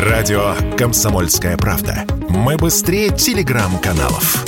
[0.00, 2.06] Радио «Комсомольская правда».
[2.30, 4.46] Мы быстрее телеграм-каналов.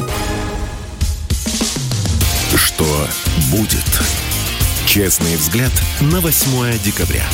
[2.56, 2.87] Что
[3.51, 3.85] будет?
[4.87, 5.71] Честный взгляд
[6.01, 7.25] на 8 декабря.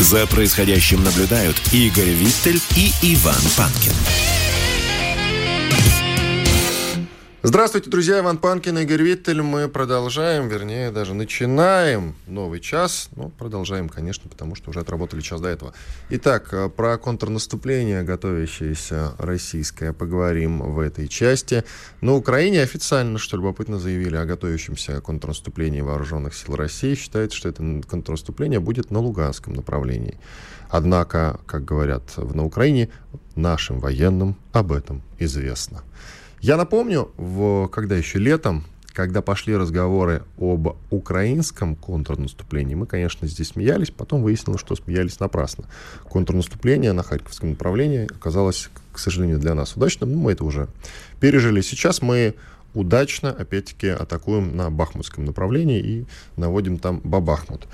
[0.00, 3.92] За происходящим наблюдают Игорь Виттель и Иван Панкин.
[7.48, 8.18] Здравствуйте, друзья.
[8.18, 9.40] Иван Панкин, Игорь Виттель.
[9.40, 13.08] Мы продолжаем, вернее, даже начинаем новый час.
[13.14, 15.72] Ну, продолжаем, конечно, потому что уже отработали час до этого.
[16.10, 21.62] Итак, э, про контрнаступление, готовящееся российское, поговорим в этой части.
[22.00, 26.96] На Украине официально, что любопытно, заявили о готовящемся контрнаступлении вооруженных сил России.
[26.96, 30.18] Считается, что это контрнаступление будет на Луганском направлении.
[30.68, 32.88] Однако, как говорят на Украине,
[33.36, 35.84] нашим военным об этом известно.
[36.40, 43.48] Я напомню, в, когда еще летом, когда пошли разговоры об украинском контрнаступлении, мы, конечно, здесь
[43.48, 45.66] смеялись, потом выяснилось, что смеялись напрасно.
[46.08, 50.68] Контрнаступление на Харьковском направлении оказалось, к сожалению, для нас удачным, но мы это уже
[51.20, 51.60] пережили.
[51.60, 52.34] Сейчас мы
[52.74, 57.66] удачно, опять-таки, атакуем на Бахмутском направлении и наводим там Бабахмут.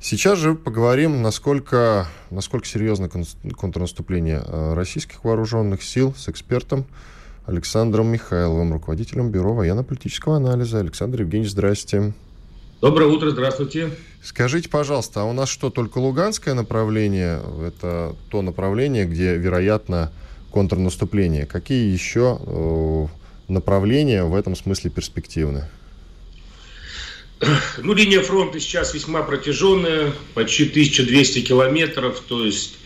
[0.00, 3.10] Сейчас же поговорим, насколько, насколько серьезно
[3.54, 6.86] контрнаступление э, российских вооруженных сил с экспертом
[7.50, 10.78] Александром Михайловым, руководителем Бюро военно-политического анализа.
[10.78, 12.12] Александр Евгеньевич, здрасте.
[12.80, 13.90] Доброе утро, здравствуйте.
[14.22, 17.40] Скажите, пожалуйста, а у нас что, только Луганское направление?
[17.66, 20.12] Это то направление, где, вероятно,
[20.52, 21.44] контрнаступление.
[21.44, 23.06] Какие еще э,
[23.48, 25.64] направления в этом смысле перспективны?
[27.78, 32.76] Ну, линия фронта сейчас весьма протяженная, почти 1200 километров, то есть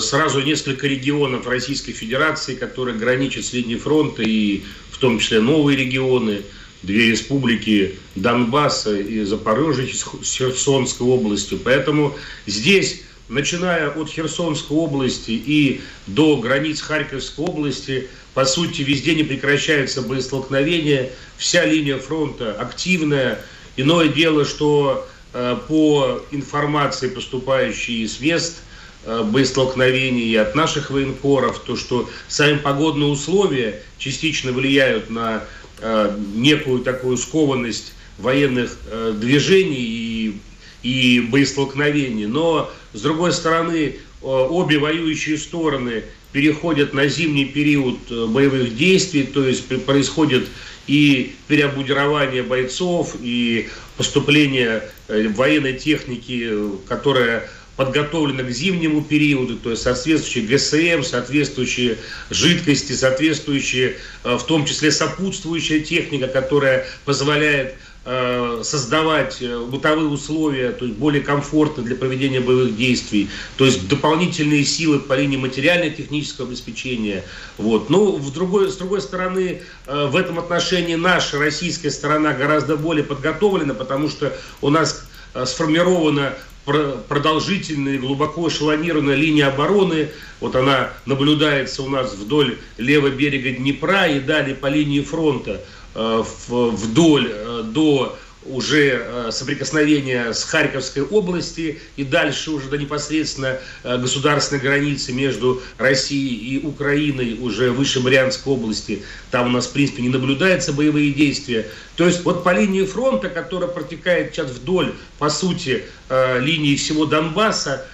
[0.00, 5.76] сразу несколько регионов Российской Федерации, которые граничат с линией фронта, и в том числе новые
[5.76, 6.42] регионы,
[6.82, 11.60] две республики Донбасса и Запорожья с Херсонской областью.
[11.62, 19.22] Поэтому здесь, начиная от Херсонской области и до границ Харьковской области, по сути, везде не
[19.22, 23.40] прекращаются боестолкновения, вся линия фронта активная.
[23.76, 28.62] Иное дело, что э, по информации, поступающей из мест–
[29.02, 35.42] Э, боестолкновений от наших военкоров, то, что сами погодные условия частично влияют на
[35.80, 40.40] э, некую такую скованность военных э, движений и,
[40.82, 42.26] и боестолкновений.
[42.26, 49.66] Но, с другой стороны, обе воюющие стороны переходят на зимний период боевых действий, то есть
[49.86, 50.46] происходит
[50.86, 56.52] и переобмундирование бойцов, и поступление военной техники,
[56.86, 57.48] которая
[57.80, 61.96] подготовлено к зимнему периоду, то есть соответствующие ГСМ, соответствующие
[62.28, 70.72] жидкости, соответствующие, э, в том числе сопутствующая техника, которая позволяет э, создавать э, бытовые условия,
[70.72, 76.48] то есть более комфортно для проведения боевых действий, то есть дополнительные силы по линии материально-технического
[76.48, 77.24] обеспечения.
[77.56, 77.88] Вот.
[77.88, 83.72] Но в другой, с другой стороны, в этом отношении наша российская сторона гораздо более подготовлена,
[83.72, 85.06] потому что у нас
[85.46, 86.34] сформирована
[86.64, 90.08] продолжительная, глубоко эшелонированная линия обороны.
[90.40, 95.60] Вот она наблюдается у нас вдоль левого берега Днепра и далее по линии фронта
[95.94, 98.16] э, вдоль э, до
[98.46, 105.62] уже э, соприкосновения с Харьковской области и дальше уже до непосредственно э, государственной границы между
[105.76, 111.12] Россией и Украиной, уже выше Брянской области, там у нас, в принципе, не наблюдается боевые
[111.12, 111.66] действия.
[111.96, 117.04] То есть вот по линии фронта, которая протекает сейчас вдоль, по сути, э, линии всего
[117.06, 117.86] Донбасса,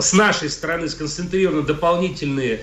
[0.00, 2.62] с нашей стороны сконцентрированы дополнительные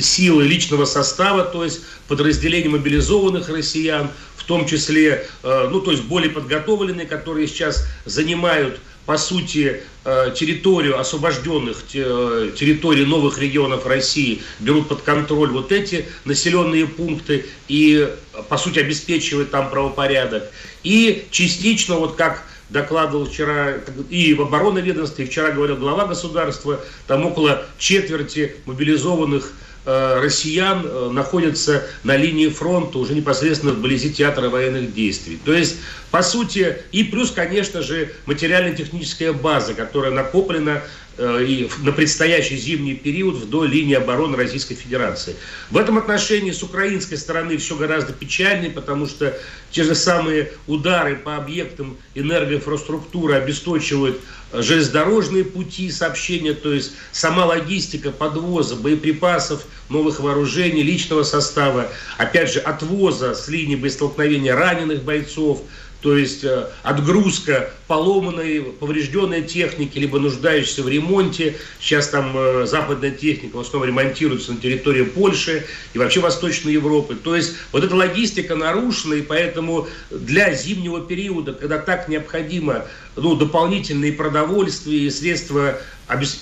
[0.00, 4.10] силы личного состава, то есть подразделения мобилизованных россиян,
[4.50, 10.98] том числе, э, ну, то есть более подготовленные, которые сейчас занимают по сути, э, территорию
[10.98, 18.08] освобожденных э, территорий новых регионов России берут под контроль вот эти населенные пункты и,
[18.48, 20.50] по сути, обеспечивают там правопорядок.
[20.82, 23.74] И частично, вот как докладывал вчера
[24.10, 29.52] и в оборонном ведомстве, и вчера говорил глава государства, там около четверти мобилизованных
[29.84, 35.38] россиян э, находятся на линии фронта уже непосредственно вблизи театра военных действий.
[35.44, 35.76] То есть,
[36.10, 42.94] по сути, и плюс, конечно же, материально-техническая база, которая накоплена Э, и на предстоящий зимний
[42.94, 45.36] период вдоль линии обороны Российской Федерации.
[45.70, 49.36] В этом отношении с украинской стороны все гораздо печальнее, потому что
[49.70, 54.20] те же самые удары по объектам энергоинфраструктуры обесточивают
[54.52, 62.52] э, железнодорожные пути сообщения, то есть сама логистика подвоза боеприпасов, новых вооружений, личного состава, опять
[62.52, 65.62] же, отвоза с линии боестолкновения раненых бойцов,
[66.00, 71.56] то есть э, отгрузка поломанной, поврежденной техники, либо нуждающейся в ремонте.
[71.80, 77.16] Сейчас там э, западная техника в основном ремонтируется на территории Польши и вообще Восточной Европы.
[77.16, 82.84] То есть вот эта логистика нарушена, и поэтому для зимнего периода, когда так необходимо
[83.16, 85.80] ну, дополнительные продовольствия и средства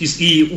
[0.08, 0.48] и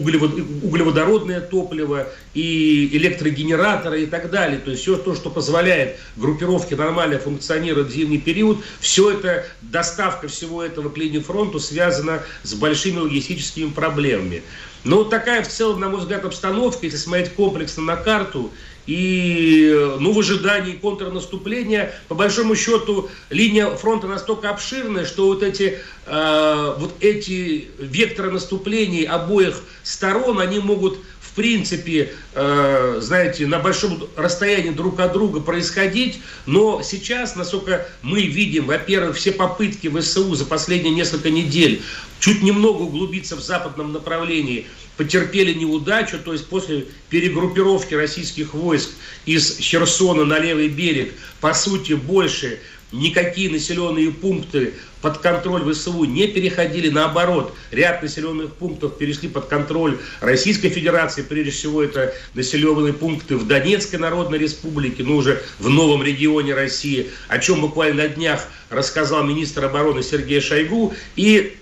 [0.63, 4.59] углеводородное топливо, и электрогенераторы и так далее.
[4.59, 10.27] То есть все то, что позволяет группировке нормально функционировать в зимний период, все это, доставка
[10.29, 14.43] всего этого к линии фронту связана с большими логистическими проблемами.
[14.83, 18.51] Но такая в целом, на мой взгляд, обстановка, если смотреть комплексно на карту,
[18.87, 25.77] и ну, в ожидании контрнаступления, по большому счету, линия фронта настолько обширная, что вот эти,
[26.07, 30.97] э, вот эти векторы наступлений обоих сторон, они могут
[31.31, 38.23] в принципе, э, знаете, на большом расстоянии друг от друга происходить, но сейчас, насколько мы
[38.23, 41.81] видим, во-первых, все попытки ВСУ за последние несколько недель
[42.19, 44.67] чуть немного углубиться в западном направлении
[44.97, 48.89] потерпели неудачу, то есть после перегруппировки российских войск
[49.25, 52.59] из Херсона на левый берег, по сути, больше
[52.91, 59.97] никакие населенные пункты под контроль ВСУ не переходили, наоборот, ряд населенных пунктов перешли под контроль
[60.19, 66.03] Российской Федерации, прежде всего это населенные пункты в Донецкой Народной Республике, ну уже в новом
[66.03, 71.57] регионе России, о чем буквально на днях рассказал министр обороны Сергей Шойгу, и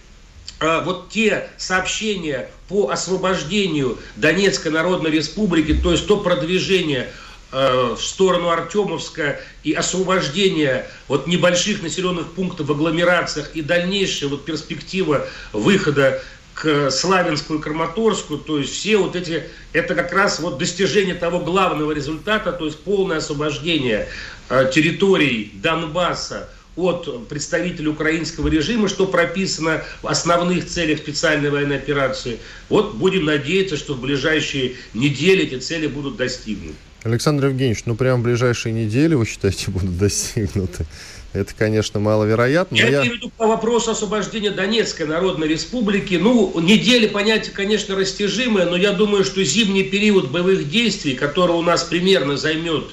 [0.60, 7.08] э, вот те сообщения по освобождению Донецкой Народной Республики, то есть то продвижение
[7.52, 15.28] в сторону Артемовска и освобождение вот небольших населенных пунктов в агломерациях и дальнейшая вот перспектива
[15.52, 16.22] выхода
[16.60, 21.40] к Славянску и Краматорску, то есть все вот эти, это как раз вот достижение того
[21.40, 24.10] главного результата, то есть полное освобождение
[24.50, 32.40] э, территорий Донбасса от представителей украинского режима, что прописано в основных целях специальной военной операции.
[32.68, 36.76] Вот будем надеяться, что в ближайшие недели эти цели будут достигнуты.
[37.04, 40.86] Александр Евгеньевич, ну прямо в ближайшие недели, вы считаете, будут достигнуты?
[41.32, 42.76] Это, конечно, маловероятно.
[42.76, 46.16] Я, я имею в виду по вопросу освобождения Донецкой Народной Республики.
[46.16, 51.62] Ну, недели понятие, конечно, растяжимое, но я думаю, что зимний период боевых действий, который у
[51.62, 52.86] нас примерно займет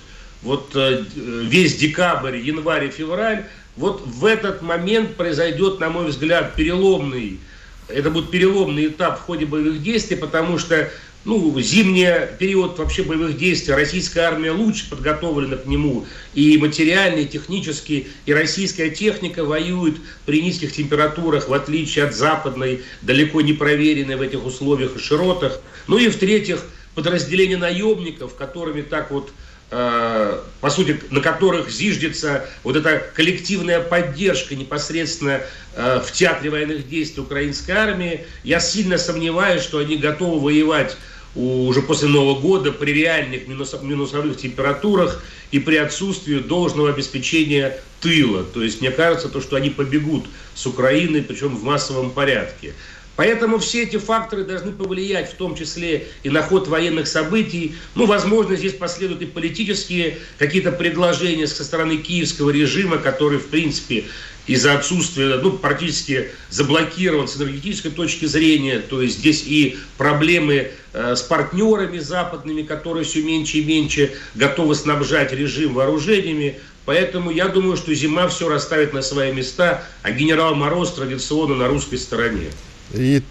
[0.42, 6.54] вот э, весь декабрь, январь и февраль, вот в этот момент произойдет, на мой взгляд,
[6.54, 7.40] переломный,
[7.88, 10.90] это будет переломный этап в ходе боевых действий, потому что
[11.26, 12.08] ну, зимний
[12.38, 18.32] период вообще боевых действий, российская армия лучше подготовлена к нему, и материально, и технически, и
[18.32, 24.46] российская техника воюет при низких температурах, в отличие от западной, далеко не проверенной в этих
[24.46, 25.61] условиях и широтах.
[25.88, 26.64] Ну и в-третьих,
[26.94, 29.32] подразделения наемников, которыми так вот
[29.73, 35.40] э, по сути, на которых зиждется вот эта коллективная поддержка непосредственно
[35.75, 40.96] э, в театре военных действий украинской армии, я сильно сомневаюсь, что они готовы воевать
[41.36, 48.42] уже после Нового года при реальных минусовых температурах и при отсутствии должного обеспечения тыла.
[48.42, 52.72] То есть мне кажется, то, что они побегут с Украины, причем в массовом порядке.
[53.16, 57.74] Поэтому все эти факторы должны повлиять, в том числе и на ход военных событий.
[57.94, 64.04] Ну, возможно, здесь последуют и политические какие-то предложения со стороны киевского режима, который, в принципе,
[64.46, 68.78] из-за отсутствия, ну, практически заблокирован с энергетической точки зрения.
[68.78, 74.75] То есть здесь и проблемы э, с партнерами западными, которые все меньше и меньше готовы
[74.75, 76.61] снабжать режим вооружениями.
[76.85, 81.66] Поэтому я думаю, что зима все расставит на свои места, а генерал Мороз традиционно на
[81.66, 82.50] русской стороне.
[82.93, 83.23] И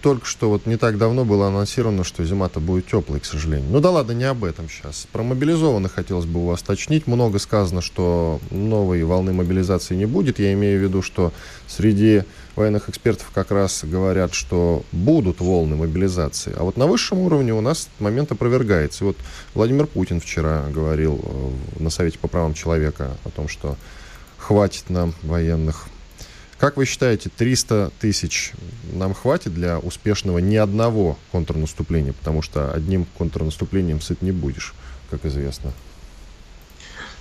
[0.00, 3.68] только что вот не так давно было анонсировано, что зима-то будет теплой, к сожалению.
[3.70, 5.08] Ну да ладно, не об этом сейчас.
[5.12, 7.06] Про мобилизованных хотелось бы у вас уточнить.
[7.06, 10.38] Много сказано, что новой волны мобилизации не будет.
[10.38, 11.32] Я имею в виду, что
[11.66, 12.22] среди
[12.54, 16.54] военных экспертов как раз говорят, что будут волны мобилизации.
[16.56, 19.04] А вот на высшем уровне у нас этот момент опровергается.
[19.04, 19.16] И вот
[19.54, 23.76] Владимир Путин вчера говорил э, на Совете по правам человека о том, что
[24.38, 25.88] хватит нам военных
[26.58, 28.52] как вы считаете, 300 тысяч
[28.92, 32.12] нам хватит для успешного ни одного контрнаступления?
[32.12, 34.74] Потому что одним контрнаступлением сыт не будешь,
[35.08, 35.72] как известно.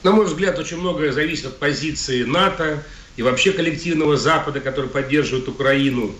[0.02, 2.84] На мой взгляд, очень многое зависит от позиции НАТО
[3.16, 6.16] и вообще коллективного Запада, который поддерживает Украину.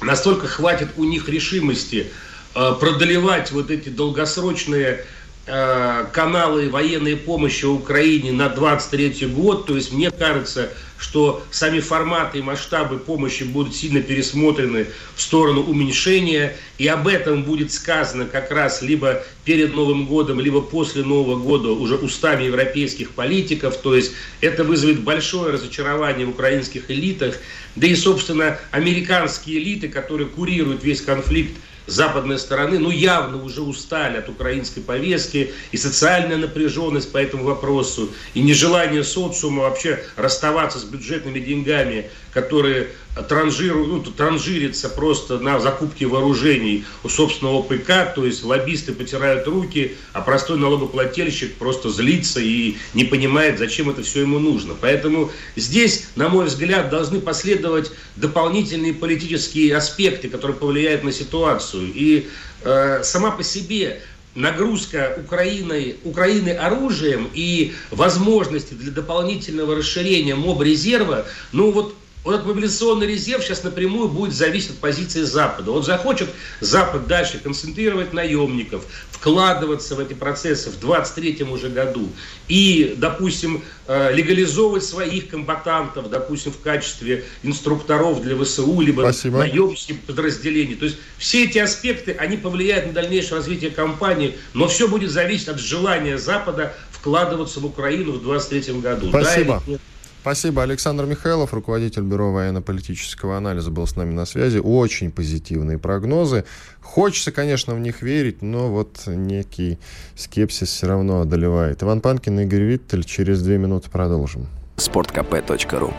[0.00, 2.06] Настолько хватит у них решимости
[2.54, 5.04] э, продолевать вот эти долгосрочные
[5.46, 9.66] э, каналы военной помощи Украине на 23 год.
[9.66, 15.62] То есть, мне кажется, что сами форматы и масштабы помощи будут сильно пересмотрены в сторону
[15.62, 21.38] уменьшения, и об этом будет сказано как раз либо перед Новым годом, либо после Нового
[21.38, 23.76] года уже устами европейских политиков.
[23.76, 27.36] То есть это вызовет большое разочарование в украинских элитах.
[27.76, 34.18] Да и, собственно, американские элиты, которые курируют весь конфликт западной стороны, ну, явно уже устали
[34.18, 40.84] от украинской повестки, и социальная напряженность по этому вопросу, и нежелание социума вообще расставаться с
[40.84, 42.88] бюджетными деньгами, которые
[43.22, 49.96] транжируют, ну, транжирится просто на закупке вооружений у собственного ПК, то есть лоббисты потирают руки,
[50.12, 54.74] а простой налогоплательщик просто злится и не понимает, зачем это все ему нужно.
[54.78, 61.90] Поэтому здесь, на мой взгляд, должны последовать дополнительные политические аспекты, которые повлияют на ситуацию.
[61.94, 62.28] И
[62.64, 64.02] э, сама по себе
[64.34, 71.94] нагрузка Украины, Украины оружием и возможности для дополнительного расширения моб-резерва, ну вот
[72.26, 75.70] вот этот мобилизационный резерв сейчас напрямую будет зависеть от позиции Запада.
[75.70, 76.28] Вот захочет
[76.60, 82.10] Запад дальше концентрировать наемников, вкладываться в эти процессы в 23 уже году
[82.48, 89.38] и, допустим, э, легализовывать своих комбатантов, допустим, в качестве инструкторов для ВСУ, либо Спасибо.
[89.38, 90.74] наемнических подразделений.
[90.74, 95.46] То есть все эти аспекты, они повлияют на дальнейшее развитие кампании, но все будет зависеть
[95.46, 99.10] от желания Запада вкладываться в Украину в 23 году.
[99.10, 99.62] Спасибо.
[99.64, 99.78] Да
[100.26, 100.64] Спасибо.
[100.64, 104.58] Александр Михайлов, руководитель Бюро военно-политического анализа, был с нами на связи.
[104.58, 106.44] Очень позитивные прогнозы.
[106.80, 109.78] Хочется, конечно, в них верить, но вот некий
[110.16, 111.84] скепсис все равно одолевает.
[111.84, 113.04] Иван Панкин и Игорь Виттель.
[113.04, 114.48] Через две минуты продолжим.
[114.74, 115.94] Спорткп.ру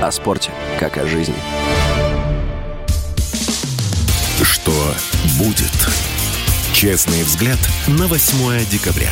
[0.00, 1.34] О спорте, как о жизни.
[4.40, 4.94] Что
[5.36, 5.74] будет?
[6.72, 9.10] Честный взгляд на 8 декабря.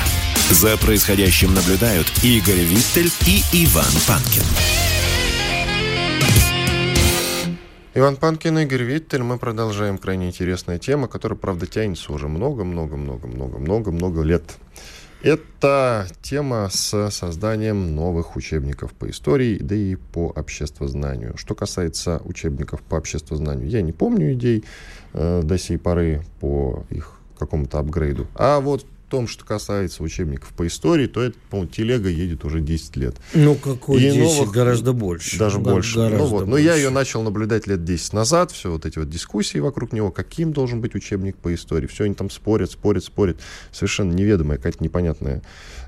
[0.51, 4.43] За происходящим наблюдают Игорь Виттель и Иван Панкин.
[7.95, 9.23] Иван Панкин, Игорь Виттель.
[9.23, 14.43] Мы продолжаем крайне интересная тема, которая, правда, тянется уже много-много-много-много-много-много лет.
[15.23, 21.39] Это тема с созданием новых учебников по истории, да и по обществознанию.
[21.39, 24.63] Что касается учебников по обществознанию, я не помню идей
[25.15, 28.27] э, до сей поры по их какому-то апгрейду.
[28.35, 28.85] А вот
[29.15, 33.15] том, что касается учебников по истории, то это, по-моему, телега едет уже 10 лет.
[33.33, 34.19] Ну, какой и 10?
[34.19, 35.39] Новых, гораздо больше.
[35.39, 35.95] Даже да, больше.
[35.95, 36.47] Гораздо ну, вот.
[36.47, 36.51] больше.
[36.51, 40.11] Но я ее начал наблюдать лет 10 назад, все вот эти вот дискуссии вокруг него,
[40.11, 41.87] каким должен быть учебник по истории.
[41.87, 43.37] Все они там спорят, спорят, спорят.
[43.71, 45.43] Совершенно неведомая, какая-то непонятная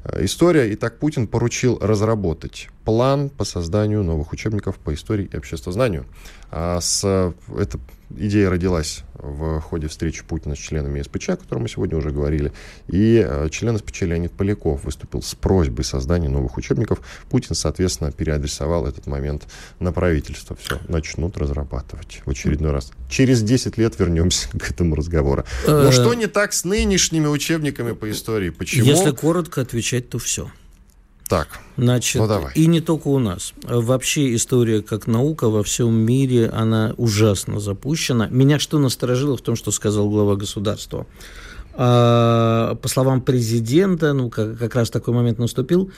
[0.04, 0.70] э, история.
[0.72, 6.06] И так Путин поручил разработать план по созданию новых учебников по истории и обществознанию.
[6.52, 11.68] А с, это идея родилась в ходе встречи Путина с членами СПЧ, о котором мы
[11.68, 12.52] сегодня уже говорили.
[12.88, 17.00] И э, член СПЧ Леонид Поляков выступил с просьбой создания новых учебников.
[17.30, 19.46] Путин, соответственно, переадресовал этот момент
[19.80, 20.56] на правительство.
[20.60, 22.92] Все, начнут разрабатывать в очередной раз.
[23.08, 25.44] Через 10 лет вернемся к этому разговору.
[25.66, 28.50] Но что не так с нынешними учебниками по истории?
[28.50, 28.86] Почему?
[28.86, 30.50] Если коротко отвечать, то все.
[31.28, 32.52] Так, Значит, ну давай.
[32.54, 33.52] И не только у нас.
[33.62, 38.28] Вообще история как наука во всем мире, она ужасно запущена.
[38.28, 41.06] Меня что насторожило в том, что сказал глава государства?
[41.74, 45.90] А, по словам президента, ну, как, как раз такой момент наступил,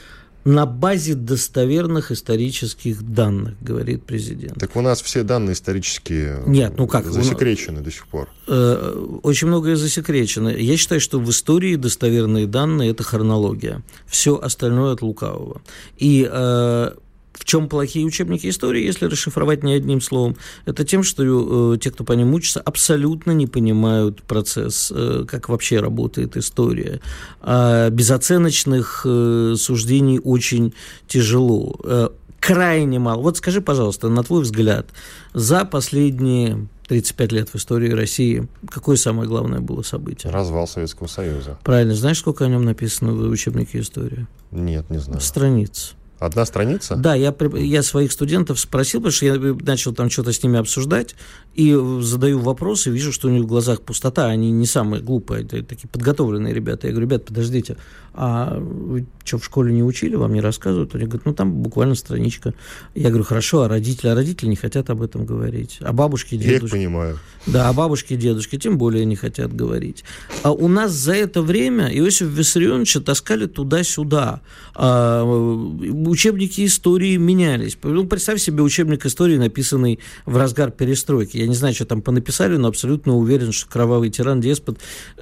[0.48, 4.58] на базе достоверных исторических данных, говорит президент.
[4.58, 8.30] Так у нас все данные исторические Нет, ну как, засекречены до сих пор.
[8.46, 10.48] Э, очень многое засекречено.
[10.48, 13.82] Я считаю, что в истории достоверные данные– это хронология.
[14.06, 15.60] Все остальное от лукавого.
[15.98, 16.92] И э,
[17.38, 20.36] в чем плохие учебники истории, если расшифровать не одним словом?
[20.66, 25.48] Это тем, что э, те, кто по ним учатся, абсолютно не понимают процесс, э, как
[25.48, 27.00] вообще работает история.
[27.40, 30.74] А без оценочных э, суждений очень
[31.06, 31.76] тяжело.
[31.84, 32.08] Э,
[32.40, 33.22] крайне мало.
[33.22, 34.88] Вот скажи, пожалуйста, на твой взгляд,
[35.32, 38.48] за последние 35 лет в истории России.
[38.68, 40.32] Какое самое главное было событие?
[40.32, 41.58] Развал Советского Союза.
[41.62, 41.94] Правильно.
[41.94, 44.26] Знаешь, сколько о нем написано в учебнике истории?
[44.50, 45.20] Нет, не знаю.
[45.20, 45.94] Страниц.
[46.18, 46.96] Одна страница?
[46.96, 51.14] Да, я, я своих студентов спросил, потому что я начал там что-то с ними обсуждать,
[51.54, 55.88] и задаю вопросы, вижу, что у них в глазах пустота, они не самые глупые, такие
[55.88, 56.88] подготовленные ребята.
[56.88, 57.76] Я говорю, ребят, подождите,
[58.20, 60.92] а вы что, в школе не учили, вам не рассказывают?
[60.94, 62.52] Они говорят, ну там буквально страничка.
[62.96, 64.08] Я говорю, хорошо, а родители?
[64.08, 65.78] А родители не хотят об этом говорить.
[65.82, 66.74] А бабушки и дедушки?
[66.74, 67.18] Я понимаю.
[67.46, 70.02] Да, а бабушки и дедушки тем более не хотят говорить.
[70.42, 74.40] А у нас за это время Иосиф Виссарионовича таскали туда-сюда.
[74.74, 77.78] А, учебники истории менялись.
[77.84, 81.36] Ну, представь себе учебник истории, написанный в разгар перестройки.
[81.36, 84.80] Я не знаю, что там понаписали, но абсолютно уверен, что кровавый тиран, деспот.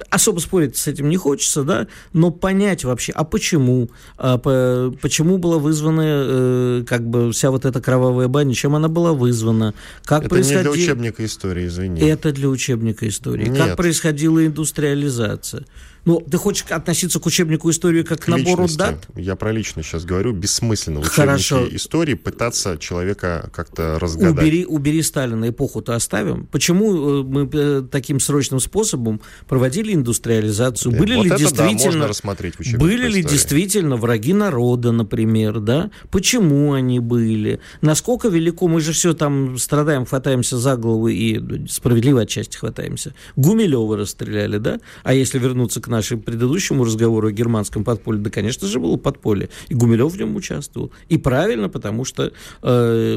[0.09, 5.37] Особо спорить с этим не хочется, да, но понять вообще, а почему, а по, почему
[5.37, 10.21] была вызвана э, как бы вся вот эта кровавая баня, чем она была вызвана, как
[10.21, 10.73] Это происходило...
[10.73, 12.01] не для учебника истории, извини.
[12.01, 13.47] Это для учебника истории.
[13.47, 13.57] Нет.
[13.57, 15.65] Как происходила индустриализация.
[16.07, 18.77] Ну, ты хочешь относиться к учебнику истории как к набору личности.
[18.77, 19.07] дат?
[19.17, 20.31] Я про личность сейчас говорю.
[20.31, 21.57] Бессмысленно в Хорошо.
[21.57, 24.41] учебнике истории пытаться человека как-то разгадать.
[24.41, 26.45] Убери, убери Сталина, эпоху-то оставим.
[26.45, 30.93] Почему э, мы э, таким срочным способом проводили индустриализацию?
[30.93, 31.91] Э, Были вот ли это да, действительно...
[31.91, 33.33] можно рассмотреть Были ли истории.
[33.33, 35.91] действительно враги народа, например, да?
[36.09, 37.59] Почему они были?
[37.81, 38.69] Насколько велико?
[38.69, 43.13] Мы же все там страдаем, хватаемся за голову и ну, справедливо отчасти хватаемся.
[43.35, 44.79] Гумилева расстреляли, да?
[45.03, 49.49] А если вернуться к нашему предыдущему разговору о германском подполье, да, конечно же, было подполье.
[49.69, 50.91] И Гумилев в нем участвовал.
[51.09, 53.15] И правильно, потому что э,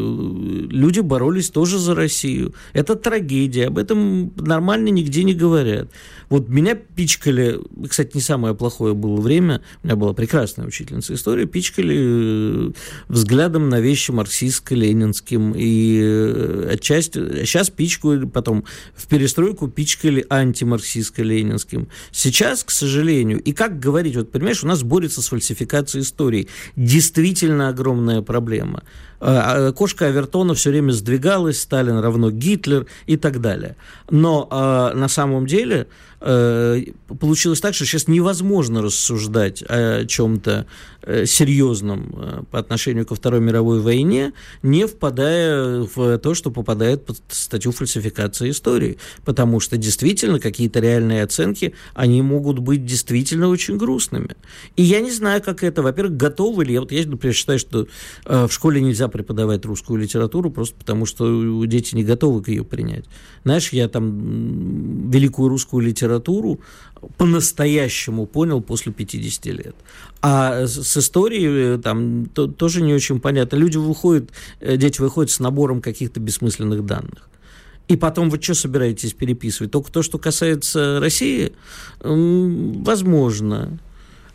[0.71, 2.55] люди боролись тоже за Россию.
[2.73, 3.67] Это трагедия.
[3.67, 5.89] Об этом нормально нигде не говорят.
[6.31, 7.59] Вот меня пичкали,
[7.89, 12.73] кстати, не самое плохое было время, у меня была прекрасная учительница истории, пичкали э,
[13.09, 15.55] взглядом на вещи марксистско-ленинским.
[15.57, 21.89] И э, отчасти, сейчас пичкают, потом в перестройку пичкали антимарксистско-ленинским.
[22.13, 26.47] Сейчас, к сожалению, и как говорить, вот понимаешь, у нас борется с фальсификацией истории.
[26.77, 28.85] Действительно огромная проблема.
[29.21, 33.77] А, а, Кошка Авертона все время сдвигалась, Сталин равно Гитлер и так далее.
[34.09, 35.89] Но э, на самом деле
[36.21, 40.67] получилось так, что сейчас невозможно рассуждать о чем-то
[41.03, 47.07] э, серьезном э, по отношению ко Второй мировой войне, не впадая в то, что попадает
[47.07, 48.99] под статью фальсификации истории.
[49.25, 54.37] Потому что действительно какие-то реальные оценки, они могут быть действительно очень грустными.
[54.77, 57.87] И я не знаю, как это, во-первых, готовы ли, я вот я, например, считаю, что
[58.27, 62.63] э, в школе нельзя преподавать русскую литературу просто потому, что дети не готовы к ее
[62.63, 63.07] принять.
[63.45, 66.10] Знаешь, я там великую русскую литературу
[67.17, 69.77] по-настоящему понял после 50 лет.
[70.21, 73.57] А с историей э, там то- тоже не очень понятно.
[73.57, 77.29] Люди выходят, э, дети выходят с набором каких-то бессмысленных данных.
[77.89, 79.73] И потом вы что собираетесь переписывать?
[79.73, 81.53] Только то, что касается России?
[82.01, 83.79] Возможно.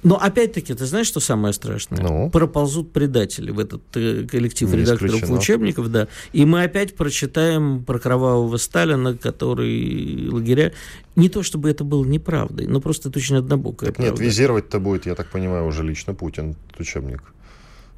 [0.05, 1.99] Но опять-таки, ты знаешь, что самое страшное?
[1.99, 2.29] Ну?
[2.29, 5.37] Проползут предатели в этот э, коллектив Не редакторов исключено.
[5.39, 6.07] учебников, да.
[6.31, 10.73] И мы опять прочитаем про кровавого Сталина, который лагеря.
[11.15, 15.07] Не то чтобы это было неправдой, но просто это очень однобокая Так нет, визировать-то будет,
[15.07, 17.23] я так понимаю, уже лично Путин, этот учебник.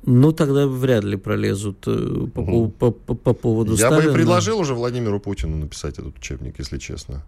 [0.05, 2.71] Ну, тогда вряд ли пролезут э, по, Мгм.
[2.71, 4.01] по- по- по поводу Я Сталина.
[4.03, 7.25] бы и предложил уже Владимиру Путину написать этот учебник, если честно.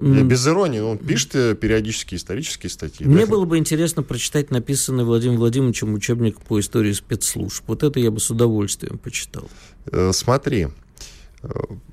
[0.00, 3.04] Я без иронии, он пишет э, периодически исторические статьи.
[3.04, 7.64] Мне Да, было бы интересно прочитать написанный Владимиром Владимировичем учебник по истории спецслужб.
[7.66, 9.50] Вот это я бы с удовольствием почитал.
[9.90, 10.68] Э, Смотри,
[11.42, 11.48] э,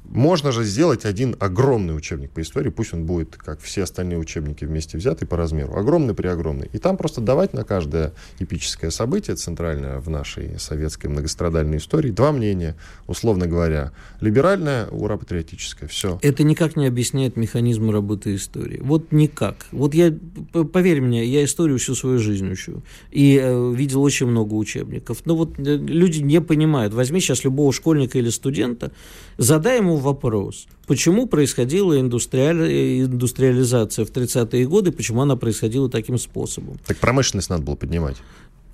[0.10, 4.66] можно же сделать один огромный учебник по истории, пусть он будет, как все остальные учебники
[4.66, 6.70] вместе взяты по размеру, огромный при огромный.
[6.74, 12.32] И там просто давать на каждое эпическое событие центральное в нашей советской многострадальной истории два
[12.32, 12.76] мнения,
[13.08, 13.92] условно говоря.
[14.22, 15.90] Либеральное, ура, патриотическое.
[15.90, 16.20] Все.
[16.22, 18.80] Это никак не объясняет механизм работы истории.
[18.82, 19.66] Вот никак.
[19.72, 20.14] Вот я,
[20.74, 22.84] поверь мне, я историю всю свою жизнь учу.
[23.12, 25.26] И э, видел очень много учебников.
[25.26, 26.94] Но вот э, люди не понимают.
[26.94, 28.92] Возьми сейчас любого школьника или студента,
[29.38, 30.68] задай ему вопрос.
[30.88, 36.78] Почему происходила индустриаль- индустриализация в 30-е годы, почему она происходила таким способом?
[36.86, 38.18] Так промышленность надо было поднимать.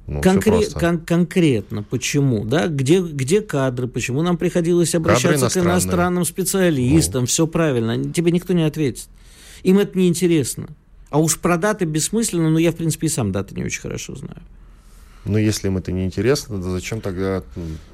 [0.07, 6.25] Ну, Конкре- кон- конкретно, почему, да, где, где кадры, почему нам приходилось обращаться к иностранным
[6.25, 9.07] специалистам, все правильно, тебе никто не ответит.
[9.63, 10.67] Им это не интересно.
[11.11, 14.15] А уж про даты бессмысленно, но я, в принципе, и сам даты не очень хорошо
[14.15, 14.41] знаю.
[15.25, 17.43] Но если им это не интересно, то зачем тогда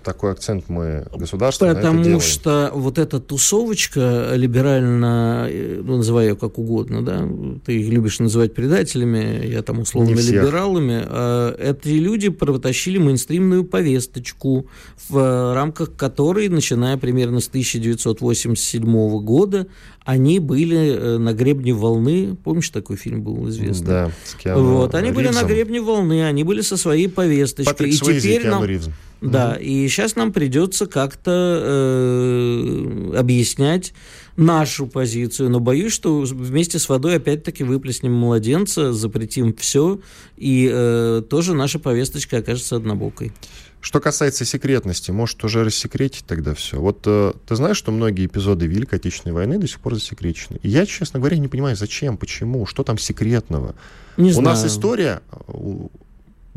[0.03, 6.27] такой акцент мы государство на это Потому что вот эта тусовочка либерально, э, ну, называй
[6.27, 7.27] ее как угодно, да,
[7.65, 14.67] ты их любишь называть предателями, я там условно либералами, а эти люди протащили мейнстримную повесточку,
[15.09, 19.67] в рамках которой, начиная примерно с 1987 года,
[20.07, 23.87] они были э, на гребне волны, помнишь, такой фильм был известный?
[23.87, 25.47] Да, с Киану Вот, они были на Ривзом.
[25.47, 27.73] гребне волны, они были со своей повесточкой.
[27.73, 28.63] Патрик и Суэйзи и теперь нам,
[29.21, 31.32] да, и сейчас нам придется как-то
[31.63, 33.93] э, объяснять
[34.36, 39.99] нашу позицию, но боюсь, что вместе с водой опять-таки выплеснем младенца, запретим все,
[40.38, 43.34] и э, тоже наша повесточка окажется однобокой.
[43.82, 46.80] Что касается секретности, может уже рассекретить тогда все.
[46.80, 50.60] Вот э, ты знаешь, что многие эпизоды Великой Отечественной войны до сих пор засекречены.
[50.62, 53.75] И я, честно говоря, не понимаю, зачем, почему, что там секретного.
[54.17, 54.49] Не У знаю.
[54.49, 55.53] нас история, э,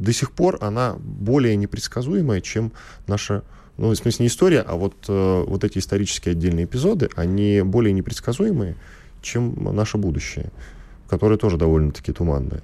[0.00, 2.72] до сих пор она более непредсказуемая, чем
[3.06, 3.42] наша
[3.76, 7.94] ну, в смысле не история, а вот, э, вот эти исторические отдельные эпизоды, они более
[7.94, 8.76] непредсказуемые,
[9.22, 10.50] чем наше будущее,
[11.08, 12.62] которое тоже довольно-таки туманное.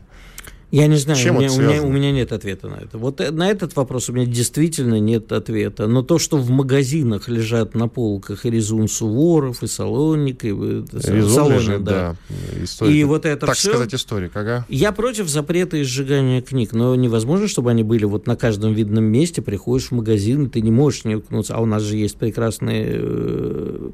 [0.72, 2.98] Я не знаю, Чем у, меня, у, меня, у меня нет ответа на это.
[2.98, 5.86] Вот э, на этот вопрос у меня действительно нет ответа.
[5.86, 10.84] Но то, что в магазинах лежат на полках и Резун Суворов, и Салоник, и э,
[10.92, 12.16] Резун Салона, лежит, да.
[12.28, 12.64] да.
[12.64, 13.70] Историк, и вот это так все.
[13.70, 14.66] сказать, историк, ага.
[14.68, 19.04] Я против запрета и сжигания книг, но невозможно, чтобы они были вот на каждом видном
[19.04, 19.42] месте.
[19.42, 21.54] Приходишь в магазин, и ты не можешь не уткнуться.
[21.54, 23.90] А у нас же есть прекрасные э,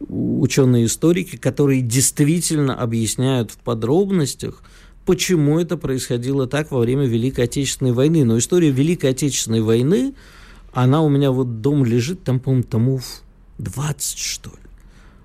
[0.00, 4.62] ученые-историки, которые действительно объясняют в подробностях,
[5.04, 8.24] почему это происходило так во время Великой Отечественной войны.
[8.24, 10.14] Но история Великой Отечественной войны,
[10.72, 13.22] она у меня вот дом лежит, там, по-моему, томов
[13.58, 14.56] 20, что ли.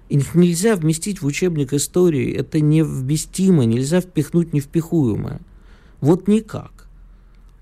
[0.09, 2.33] Их нельзя вместить в учебник истории.
[2.33, 5.39] Это не вместимо, нельзя впихнуть невпихуемое.
[6.01, 6.87] Вот никак.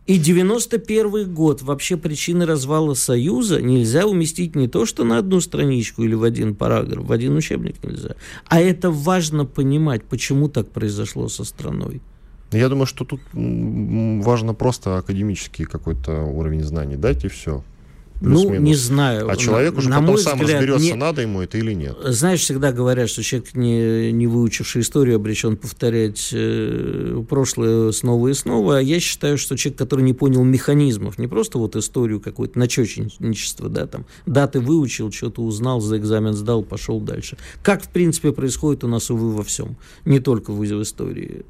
[0.08, 6.04] И 91 год, вообще причины развала Союза нельзя уместить не то, что на одну страничку
[6.04, 8.16] или в один параграф, в один учебник нельзя.
[8.48, 12.02] А это важно понимать, почему так произошло со страной.
[12.52, 17.62] Я думаю, что тут важно просто академический какой-то уровень знаний дать и все.
[18.22, 19.30] Ну, не знаю.
[19.30, 20.94] А человек уже на потом сам взгляд, разберется, не...
[20.94, 21.98] надо ему это или нет.
[22.04, 28.34] Знаешь, всегда говорят, что человек, не, не выучивший историю, обречен повторять э, прошлое снова и
[28.34, 28.78] снова.
[28.78, 33.70] А я считаю, что человек, который не понял механизмов, не просто вот историю какое-то начетничество,
[33.70, 37.38] да, там, даты выучил, что-то узнал, за экзамен сдал, пошел дальше.
[37.62, 39.78] Как, в принципе, происходит у нас, увы, во всем.
[40.06, 41.46] Не только в истории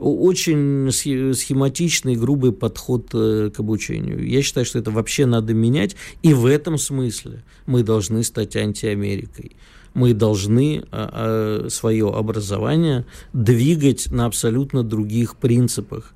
[0.00, 4.26] очень схематичный, грубый подход э, к обучению.
[4.26, 9.56] Я считаю, что это вообще надо менять, и в этом смысле мы должны стать антиамерикой.
[9.92, 16.14] Мы должны а, а, свое образование двигать на абсолютно других принципах.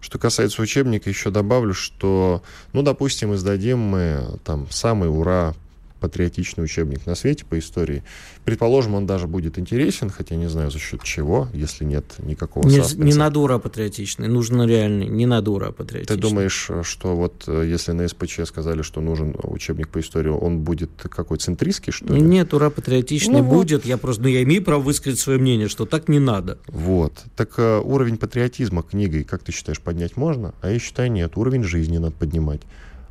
[0.00, 5.54] Что касается учебника, еще добавлю, что, ну, допустим, издадим мы там самый ура
[6.02, 8.02] патриотичный учебник на свете по истории.
[8.44, 12.82] Предположим, он даже будет интересен, хотя не знаю за счет чего, если нет никакого не,
[12.96, 16.16] Не надо ура патриотичный, нужно реальный, не надо ура патриотичный.
[16.16, 20.58] Ты думаешь, что вот э, если на СПЧ сказали, что нужен учебник по истории, он
[20.58, 22.20] будет какой центристский, что ли?
[22.20, 23.86] Нет, ура патриотичный ну, будет, вот.
[23.86, 26.58] я просто, ну, я имею право высказать свое мнение, что так не надо.
[26.66, 27.12] Вот.
[27.36, 30.52] Так э, уровень патриотизма книгой, как ты считаешь, поднять можно?
[30.62, 32.62] А я считаю, нет, уровень жизни надо поднимать.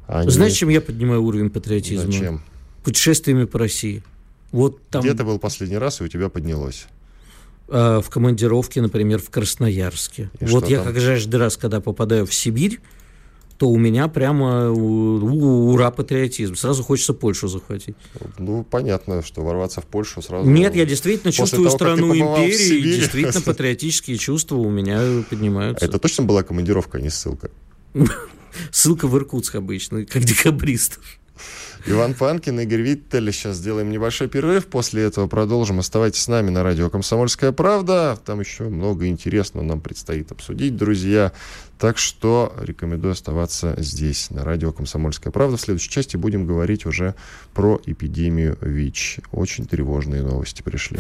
[0.08, 0.58] А Знаешь, не...
[0.58, 2.12] чем я поднимаю уровень патриотизма?
[2.12, 2.42] Зачем?
[2.84, 4.04] Путешествиями по России.
[4.52, 5.02] Вот там...
[5.02, 6.88] Где ты был последний раз, и у тебя поднялось?
[7.68, 10.30] А, в командировке, например, в Красноярске.
[10.40, 10.94] И вот я там?
[10.94, 12.80] как каждый раз, когда попадаю в Сибирь,
[13.58, 16.56] то у меня прямо ура патриотизм.
[16.56, 17.96] Сразу хочется Польшу захватить.
[18.40, 20.50] Ну, понятно, что ворваться в Польшу сразу...
[20.50, 25.86] Нет, я действительно чувствую того, страну империи, и действительно патриотические чувства у меня поднимаются.
[25.86, 27.52] Это точно была командировка, а не ссылка?
[28.72, 31.04] Ссылка в Иркутск обычно, как декабристов.
[31.86, 33.32] Иван Панкин, Игорь Виттель.
[33.32, 34.68] Сейчас сделаем небольшой перерыв.
[34.68, 35.80] После этого продолжим.
[35.80, 38.20] Оставайтесь с нами на радио «Комсомольская правда».
[38.26, 41.32] Там еще много интересного нам предстоит обсудить, друзья.
[41.80, 45.58] Так что рекомендую оставаться здесь, на радио «Комсомольская правда».
[45.58, 47.16] В следующей части будем говорить уже
[47.54, 49.20] про эпидемию ВИЧ.
[49.32, 51.00] Очень тревожные новости пришли.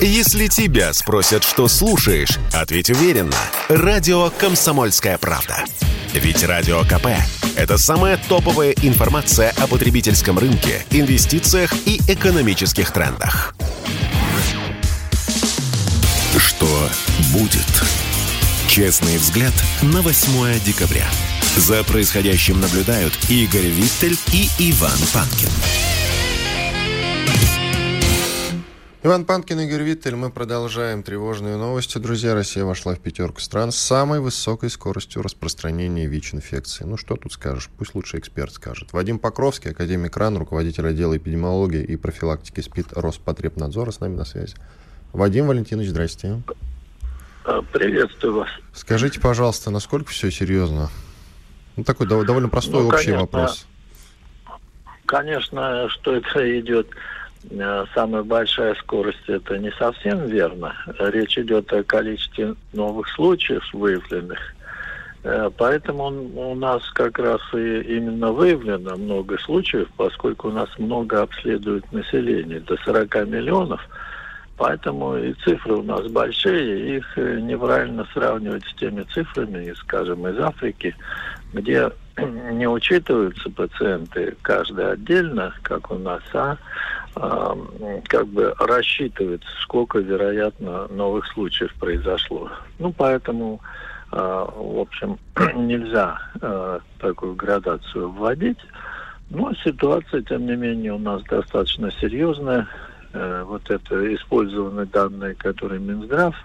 [0.00, 3.36] Если тебя спросят, что слушаешь, ответь уверенно.
[3.70, 5.64] Радио «Комсомольская правда».
[6.12, 7.06] Ведь Радио КП–
[7.56, 13.54] это самая топовая информация о потребительском рынке, инвестициях и экономических трендах.
[16.36, 16.90] Что
[17.32, 17.66] будет?
[18.68, 21.06] Честный взгляд на 8 декабря.
[21.56, 25.85] За происходящим наблюдают Игорь Виттель и Иван Панкин.
[29.06, 30.16] Иван Панкин, Игорь Виттель.
[30.16, 31.96] Мы продолжаем тревожные новости.
[31.98, 36.82] Друзья, Россия вошла в пятерку стран с самой высокой скоростью распространения ВИЧ-инфекции.
[36.82, 37.70] Ну, что тут скажешь?
[37.78, 38.92] Пусть лучше эксперт скажет.
[38.92, 44.56] Вадим Покровский, академик РАН, руководитель отдела эпидемиологии и профилактики СПИД Роспотребнадзора, с нами на связи.
[45.12, 46.42] Вадим Валентинович, здрасте.
[47.44, 48.48] А, приветствую вас.
[48.72, 50.90] Скажите, пожалуйста, насколько все серьезно?
[51.76, 53.66] Ну, такой довольно простой ну, общий конечно, вопрос.
[55.06, 56.88] Конечно, что это идет
[57.94, 60.74] самая большая скорость это не совсем верно.
[60.98, 64.38] Речь идет о количестве новых случаев выявленных.
[65.26, 71.22] Э, поэтому у нас как раз и именно выявлено много случаев, поскольку у нас много
[71.22, 73.80] обследуют население, до 40 миллионов.
[74.56, 80.38] Поэтому и цифры у нас большие, их э, неправильно сравнивать с теми цифрами, скажем, из
[80.38, 80.94] Африки,
[81.52, 81.90] где
[82.52, 86.56] не учитываются пациенты каждый отдельно, как у нас, а
[88.08, 92.50] как бы рассчитывается, сколько, вероятно, новых случаев произошло.
[92.78, 93.60] Ну, поэтому
[94.10, 95.18] В общем,
[95.56, 96.18] нельзя
[97.00, 98.58] такую градацию вводить.
[99.30, 102.68] Но ситуация, тем не менее, у нас достаточно серьезная.
[103.12, 106.36] Вот это использованные данные, которые Минздрав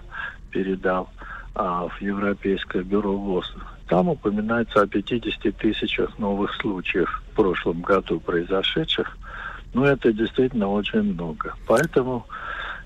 [0.52, 1.10] передал
[1.54, 3.54] а, в Европейское бюро ВОЗ,
[3.92, 9.18] там упоминается о 50 тысячах новых случаев в прошлом году произошедших.
[9.74, 11.52] Ну, это действительно очень много.
[11.66, 12.24] Поэтому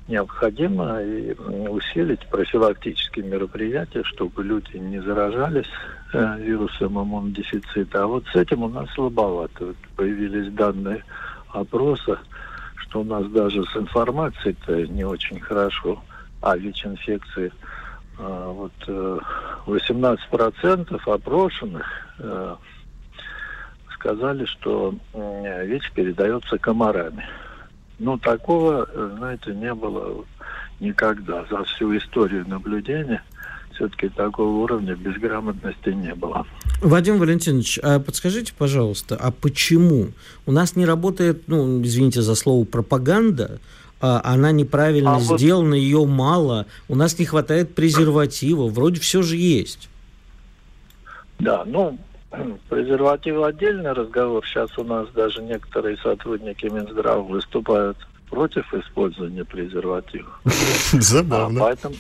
[0.09, 1.33] необходимо и
[1.69, 5.71] усилить профилактические мероприятия, чтобы люди не заражались
[6.13, 8.03] э, вирусом иммунодефицита.
[8.03, 9.67] А вот с этим у нас слабовато.
[9.67, 11.05] Вот появились данные
[11.51, 12.19] опроса,
[12.79, 16.03] что у нас даже с информацией-то не очень хорошо,
[16.43, 17.53] а ВИЧ-инфекции.
[18.19, 18.73] А, вот
[19.67, 21.87] 18% э, опрошенных
[22.19, 22.57] э,
[23.95, 27.27] сказали, что ВИЧ передается комарами.
[27.99, 30.25] Ну, такого, знаете, не было
[30.81, 31.45] никогда.
[31.51, 33.23] За всю историю наблюдения
[33.77, 36.47] все-таки такого уровня безграмотности не было.
[36.83, 40.09] Вадим Валентинович, а подскажите, пожалуйста, а почему
[40.47, 43.61] у нас не работает, ну, извините за слово, пропаганда,
[44.01, 45.77] она неправильно а сделана, вот...
[45.77, 49.89] ее мало, у нас не хватает презерватива, вроде все же есть.
[51.39, 51.99] Да, ну,
[52.69, 54.45] Презерватив отдельный разговор.
[54.47, 57.97] Сейчас у нас даже некоторые сотрудники Минздрава выступают
[58.31, 60.41] против использования презервативов.
[60.93, 61.61] Забавно.
[61.61, 61.95] А, поэтому,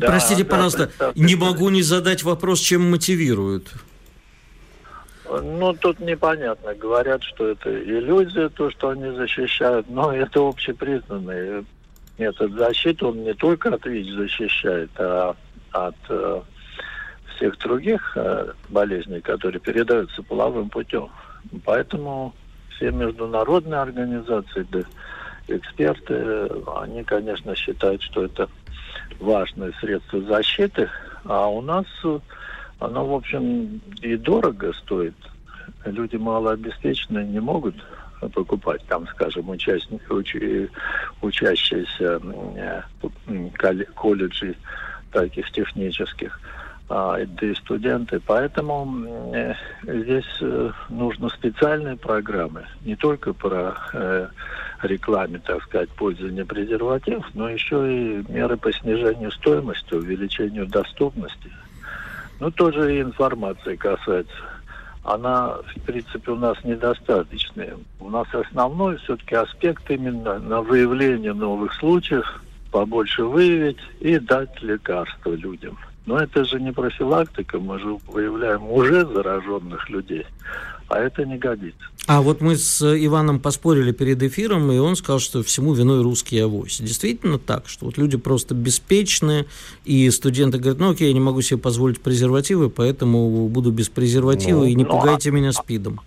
[0.00, 3.72] Простите, да, пожалуйста, да, не могу не задать вопрос, чем мотивируют.
[5.28, 6.74] Ну, тут непонятно.
[6.74, 11.64] Говорят, что это иллюзия, то, что они защищают, но это общепризнанный
[12.18, 13.06] метод защиты.
[13.06, 15.34] Он не только от ВИЧ защищает, а
[15.72, 16.40] от э,
[17.36, 21.08] всех других э, болезней, которые передаются половым путем.
[21.64, 22.34] Поэтому
[22.76, 24.80] все международные организации, да,
[25.48, 28.48] эксперты, они, конечно, считают, что это
[29.20, 30.88] важное средство защиты,
[31.24, 31.86] а у нас
[32.78, 35.14] оно, в общем, и дорого стоит.
[35.84, 37.74] Люди малообеспеченные не могут
[38.32, 40.36] покупать, там, скажем, участники, уч,
[41.22, 42.20] учащиеся
[42.56, 43.50] э,
[43.94, 44.56] колледжей
[45.12, 46.38] таких технических
[46.88, 48.20] а, да и студенты.
[48.26, 54.30] Поэтому э, здесь э, нужны специальные программы, не только про
[54.82, 61.50] рекламе, так сказать, пользования презервативов, но еще и меры по снижению стоимости, увеличению доступности.
[62.40, 64.34] Ну, тоже и информации касается.
[65.02, 67.76] Она, в принципе, у нас недостаточная.
[68.00, 75.30] У нас основной все-таки аспект именно на выявление новых случаев, побольше выявить и дать лекарства
[75.30, 75.78] людям.
[76.06, 80.24] Но это же не профилактика, мы же выявляем уже зараженных людей,
[80.88, 81.82] а это не годится.
[82.06, 86.38] А вот мы с Иваном поспорили перед эфиром, и он сказал, что всему виной русский
[86.38, 86.78] авось.
[86.78, 89.46] Действительно так, что вот люди просто беспечны,
[89.84, 94.60] и студенты говорят, ну окей, я не могу себе позволить презервативы, поэтому буду без презерватива,
[94.60, 95.32] ну, и не ну, пугайте а...
[95.32, 96.00] меня спидом.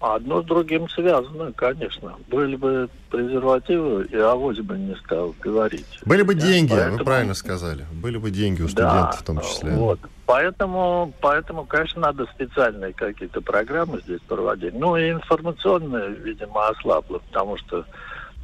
[0.00, 2.14] Одно с другим связано, конечно.
[2.28, 5.98] Были бы презервативы, и авось бы не стал говорить.
[6.04, 6.98] Были бы деньги, поэтому...
[6.98, 7.84] вы правильно сказали.
[7.92, 9.72] Были бы деньги у студентов да, в том числе.
[9.72, 9.98] Вот.
[10.24, 14.74] Поэтому, поэтому, конечно, надо специальные какие-то программы здесь проводить.
[14.74, 17.84] Ну и информационные, видимо, ослабло, потому что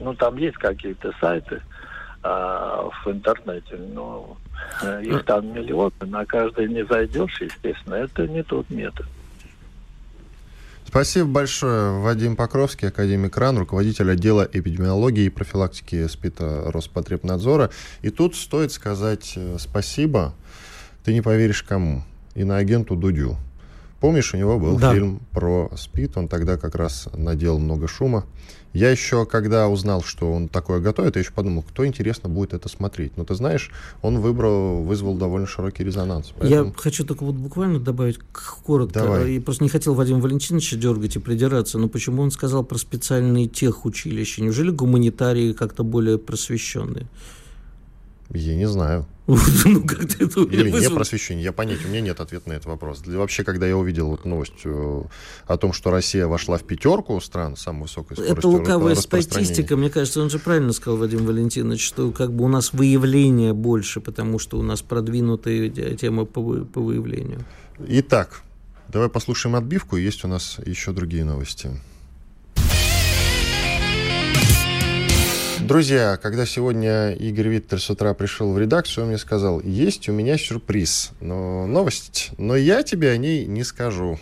[0.01, 1.63] ну, там есть какие-то сайты
[2.25, 4.37] а, в интернете, но
[4.83, 7.95] э, их там миллионы, на каждый не зайдешь, естественно.
[7.95, 9.07] Это не тот метод.
[10.95, 11.99] Спасибо большое.
[11.99, 17.71] Вадим Покровский, академик РАН, руководитель отдела эпидемиологии и профилактики СПИДа Роспотребнадзора.
[18.03, 20.35] И тут стоит сказать э, спасибо,
[21.03, 22.05] ты не поверишь кому,
[22.37, 23.37] иноагенту Дудю.
[23.99, 24.95] Помнишь, у него был да.
[24.95, 28.25] фильм про СПИД, он тогда как раз надел много шума.
[28.75, 32.69] Я еще, когда узнал, что он такое готовит, я еще подумал, кто, интересно, будет это
[32.69, 33.17] смотреть.
[33.17, 33.71] Но ты знаешь,
[34.03, 36.33] он выбрал, вызвал довольно широкий резонанс.
[36.37, 36.67] Поэтому...
[36.67, 38.19] Я хочу только вот буквально добавить
[38.65, 39.01] коротко.
[39.01, 39.35] Давай.
[39.35, 43.47] Я просто не хотел Вадима Валентиновича дергать и придираться, но почему он сказал про специальные
[43.47, 44.43] техучилища?
[44.43, 47.07] Неужели гуманитарии как-то более просвещенные?
[48.31, 49.07] Я не знаю.
[49.27, 52.67] ну, как ты это Или не просвещение, я понятия, у меня нет ответа на этот
[52.67, 53.03] вопрос.
[53.07, 55.03] Вообще, когда я увидел вот новость э,
[55.47, 59.77] о том, что Россия вошла в пятерку стран с самой высокой скоростью Это лукавая статистика,
[59.77, 64.01] мне кажется, он же правильно сказал, Вадим Валентинович, что как бы у нас выявление больше,
[64.01, 67.45] потому что у нас продвинутая тема по, по выявлению.
[67.79, 68.43] Итак,
[68.89, 71.71] давай послушаем отбивку, есть у нас еще другие новости.
[75.65, 80.13] Друзья, когда сегодня Игорь Виттер с утра пришел в редакцию, он мне сказал, есть у
[80.13, 84.19] меня сюрприз, но новость, но я тебе о ней не скажу.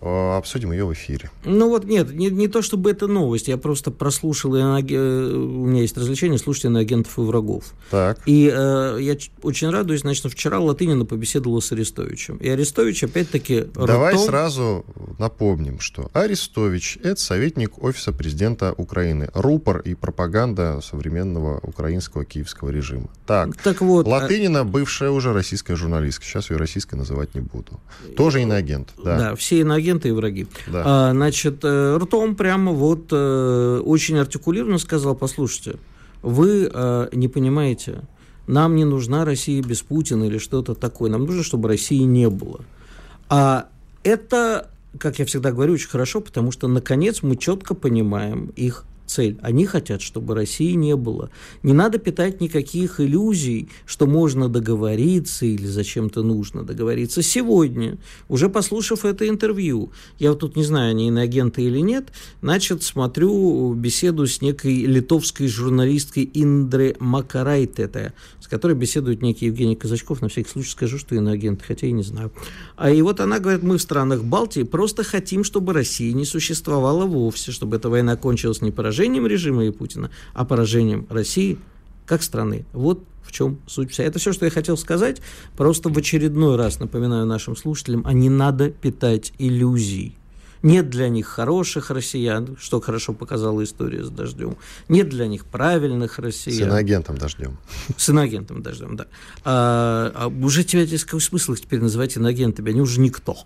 [0.00, 1.30] Э, обсудим ее в эфире.
[1.44, 4.84] Ну вот нет, не, не то чтобы это новость, я просто прослушал, иноаг...
[4.90, 7.72] Э, у меня есть развлечение, слушать иноагентов и врагов.
[7.90, 8.18] Так.
[8.26, 12.36] И э, я очень радуюсь, значит, вчера Латынина побеседовала с Арестовичем.
[12.36, 13.66] И Арестович опять-таки...
[13.74, 14.26] Давай ртом...
[14.26, 14.84] сразу
[15.18, 23.08] напомним, что Арестович– это советник Офиса президента Украины, рупор и пропаганда современного украинского киевского режима.
[23.26, 27.80] Так, так вот, а Латынина– бывшая уже российская журналистка, сейчас ее российской называть не буду.
[28.16, 29.18] Тоже иноагент, да.
[29.18, 30.46] Да, все иноагенты агенты и враги.
[30.66, 30.82] Да.
[30.84, 35.78] А, значит, э, ртом прямо вот э, очень артикулированно сказал, послушайте,
[36.22, 38.02] вы э, не понимаете,
[38.46, 42.60] нам не нужна Россия без Путина или что-то такое, нам нужно, чтобы России не было.
[43.28, 43.68] А
[44.02, 49.38] это, как я всегда говорю, очень хорошо, потому что, наконец, мы четко понимаем их цель.
[49.42, 51.30] Они хотят, чтобы России не было.
[51.62, 57.22] Не надо питать никаких иллюзий, что можно договориться или зачем-то нужно договориться.
[57.22, 62.08] Сегодня, уже послушав это интервью, я вот тут не знаю, они иноагенты или нет,
[62.42, 70.22] значит, смотрю беседу с некой литовской журналисткой Индре Макарайтете, с которой беседует некий Евгений Казачков,
[70.22, 72.32] на всякий случай скажу, что иноагент, хотя и не знаю.
[72.76, 77.04] А и вот она говорит, мы в странах Балтии просто хотим, чтобы Россия не существовала
[77.06, 81.58] вовсе, чтобы эта война кончилась не поражением, поражением режима и Путина, а поражением России
[82.06, 82.64] как страны.
[82.72, 84.04] Вот в чем суть вся.
[84.04, 85.20] Это все, что я хотел сказать.
[85.54, 90.16] Просто в очередной раз напоминаю нашим слушателям, а не надо питать иллюзий.
[90.66, 94.56] Нет для них хороших россиян, что хорошо показала история с дождем.
[94.88, 96.58] Нет для них правильных россиян.
[96.58, 97.58] С иноагентом дождем.
[97.96, 99.06] С иноагентом дождем, да.
[99.44, 102.70] А, а уже тебя какой смысл их теперь называть иноагентами?
[102.70, 103.36] Они уже никто.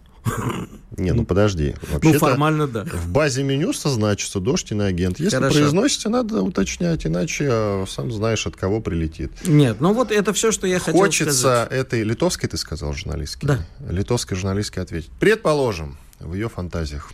[0.97, 1.75] Не, ну подожди.
[2.03, 2.85] Ну, формально, да.
[2.85, 5.21] В базе меню значится дождь иноагент.
[5.21, 5.59] Если Хорошо.
[5.59, 9.31] произносите, надо уточнять, иначе а, сам знаешь, от кого прилетит.
[9.47, 11.69] Нет, ну вот это все, что я хотел Хочется сказать.
[11.69, 13.47] Хочется этой литовской, ты сказал, журналистской?
[13.47, 13.67] Да.
[13.91, 15.11] Литовской журналистской ответить.
[15.21, 17.13] Предположим, в ее фантазиях.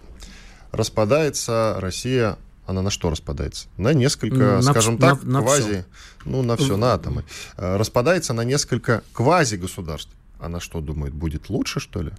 [0.72, 3.68] Распадается Россия, она на что распадается?
[3.76, 5.84] На несколько, на, скажем так, на, на квази, все.
[6.24, 7.24] ну, на все, на атомы.
[7.56, 10.10] Э, распадается на несколько квази-государств.
[10.38, 12.12] Она что думает, будет лучше, что ли?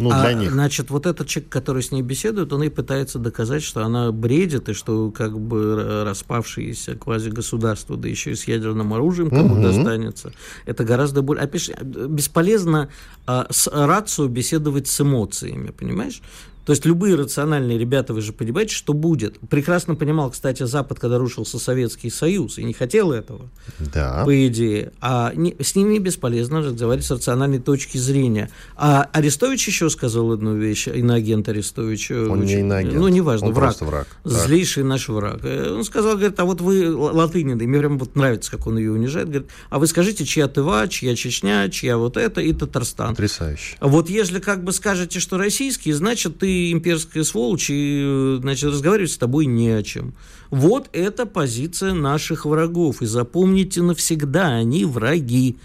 [0.00, 0.52] Ну, а, для них.
[0.52, 4.68] Значит, вот этот человек, который с ней беседует, он и пытается доказать, что она бредит,
[4.68, 9.62] и что как бы распавшееся квази-государство, да еще и с ядерным оружием кому угу.
[9.62, 10.32] достанется,
[10.66, 11.44] это гораздо более...
[11.44, 12.88] Опиши, бесполезно
[13.26, 16.22] а, с рацию беседовать с эмоциями, понимаешь?
[16.64, 19.38] То есть любые рациональные ребята, вы же понимаете, что будет.
[19.48, 24.24] Прекрасно понимал, кстати, Запад, когда рушился Советский Союз, и не хотел этого, да.
[24.24, 24.92] по идее.
[25.00, 28.50] А не, с ними бесполезно разговаривать с рациональной точки зрения.
[28.76, 32.10] А Арестович еще сказал одну вещь, иноагент Арестович.
[32.10, 32.94] Э, Он очень, не иноагент.
[32.94, 33.80] Ну, неважно, Он враг.
[33.80, 34.06] враг.
[34.24, 35.40] Злейший наш враг.
[35.42, 38.92] Э, он сказал, говорит, а вот вы латынины, мне прям вот нравится, как он ее
[38.92, 43.10] унижает, говорит, а вы скажите, чья Тыва, чья Чечня, чья вот это и Татарстан.
[43.10, 43.76] Потрясающе.
[43.80, 49.18] Вот если как бы скажете, что российский, значит, ты имперская сволочь, и, значит, разговаривать с
[49.18, 50.14] тобой не о чем.
[50.50, 53.02] Вот это позиция наших врагов.
[53.02, 55.56] И запомните навсегда, они враги.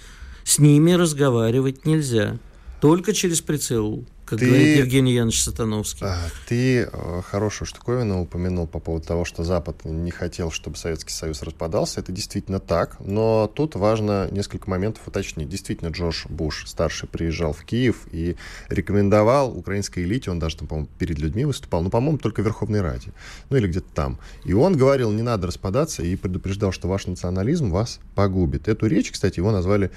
[0.44, 2.38] С ними разговаривать нельзя.
[2.82, 6.06] Только через прицел как ты, говорит Евгений Янович Сатановский.
[6.06, 11.14] А, ты э, хорошую штуковину упомянул по поводу того, что Запад не хотел, чтобы Советский
[11.14, 12.00] Союз распадался.
[12.00, 15.48] Это действительно так, но тут важно несколько моментов уточнить.
[15.48, 18.36] Действительно, Джордж Буш старший приезжал в Киев и
[18.70, 22.82] рекомендовал украинской элите, он даже там, по-моему, перед людьми выступал, но, по-моему, только в Верховной
[22.82, 23.14] Раде,
[23.50, 24.20] ну или где-то там.
[24.44, 28.68] И он говорил, не надо распадаться, и предупреждал, что ваш национализм вас погубит.
[28.68, 29.92] Эту речь, кстати, его назвали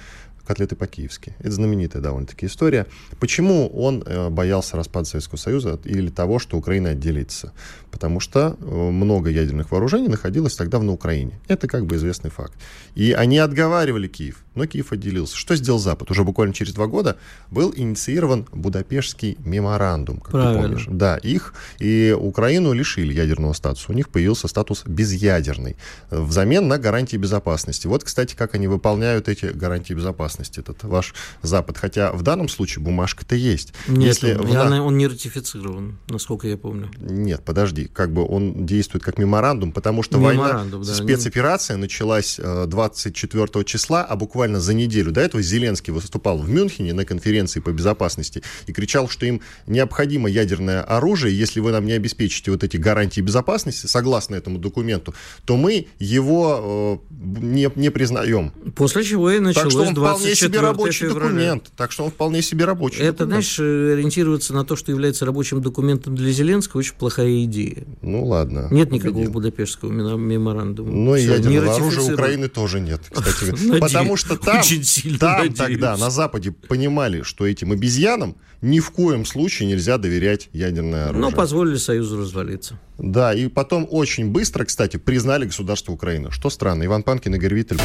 [0.49, 1.35] котлеты по-киевски.
[1.37, 2.87] Это знаменитая довольно-таки история.
[3.19, 7.53] Почему он э, боялся распада Советского Союза или того, что Украина отделится?
[7.91, 11.39] Потому что э, много ядерных вооружений находилось тогда на Украине.
[11.47, 12.53] Это как бы известный факт.
[12.95, 15.37] И они отговаривали Киев, но Киев отделился.
[15.37, 16.11] Что сделал Запад?
[16.11, 17.17] Уже буквально через два года
[17.49, 20.61] был инициирован Будапештский меморандум, как Правильно.
[20.61, 20.85] ты помнишь.
[20.89, 23.85] Да, их и Украину лишили ядерного статуса.
[23.89, 25.77] У них появился статус безъядерный
[26.11, 27.87] взамен на гарантии безопасности.
[27.87, 31.77] Вот, кстати, как они выполняют эти гарантии безопасности этот ваш Запад.
[31.77, 33.73] Хотя в данном случае бумажка-то есть.
[33.87, 34.85] Нет, Если он, в...
[34.85, 36.91] он не ратифицирован, насколько я помню.
[36.97, 41.83] Нет, подожди, как бы он действует как меморандум, потому что меморандум, война, да, спецоперация не...
[41.83, 47.05] началась 24 э, числа, а буквально за неделю до этого Зеленский выступал в Мюнхене на
[47.05, 52.51] конференции по безопасности и кричал, что им необходимо ядерное оружие, если вы нам не обеспечите
[52.51, 55.13] вот эти гарантии безопасности, согласно этому документу,
[55.45, 58.51] то мы его э, не, не признаем.
[58.75, 61.29] После чего и началось так что он вполне себе рабочий февраля.
[61.29, 61.71] документ.
[61.75, 63.45] Так что он вполне себе рабочий Это, документ.
[63.45, 67.83] знаешь, ориентироваться на то, что является рабочим документом для Зеленского, очень плохая идея.
[68.01, 68.67] Ну, ладно.
[68.71, 69.33] Нет никакого убедил.
[69.33, 70.91] Будапештского меморандума.
[70.91, 73.79] Ну, и ядерного оружия Украины тоже нет, кстати.
[73.79, 75.57] Потому что там, очень сильно там надеюсь.
[75.57, 81.21] тогда на Западе понимали, что этим обезьянам ни в коем случае нельзя доверять ядерное оружие.
[81.21, 82.79] Но позволили Союзу развалиться.
[82.97, 86.31] Да, и потом очень быстро, кстати, признали государство Украины.
[86.31, 86.85] Что странно.
[86.85, 87.79] Иван Панкин, Игорь Виттель.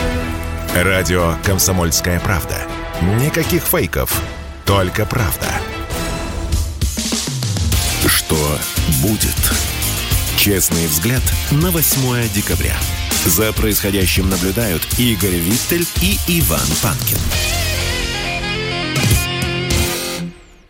[0.75, 2.57] Радио «Комсомольская правда».
[3.21, 4.21] Никаких фейков,
[4.65, 5.47] только правда.
[8.07, 8.37] Что
[9.03, 9.53] будет?
[10.37, 11.23] Честный взгляд
[11.53, 12.75] на 8 декабря.
[13.27, 17.17] За происходящим наблюдают Игорь Виттель и Иван Панкин.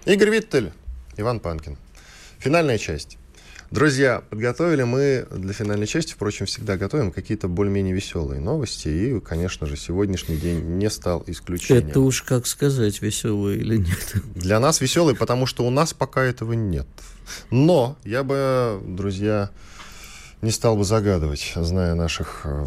[0.04, 0.72] Игорь Виттель,
[1.16, 1.76] Иван Панкин.
[2.38, 3.18] Финальная часть.
[3.72, 8.86] Друзья, подготовили мы для финальной части, впрочем, всегда готовим какие-то более-менее веселые новости.
[8.86, 11.88] И, конечно же, сегодняшний день не стал исключением.
[11.88, 14.14] Это уж как сказать, веселые или нет.
[14.36, 16.86] Для нас веселый, потому что у нас пока этого нет.
[17.50, 19.50] Но я бы, друзья,
[20.44, 22.66] не стал бы загадывать, зная наших э,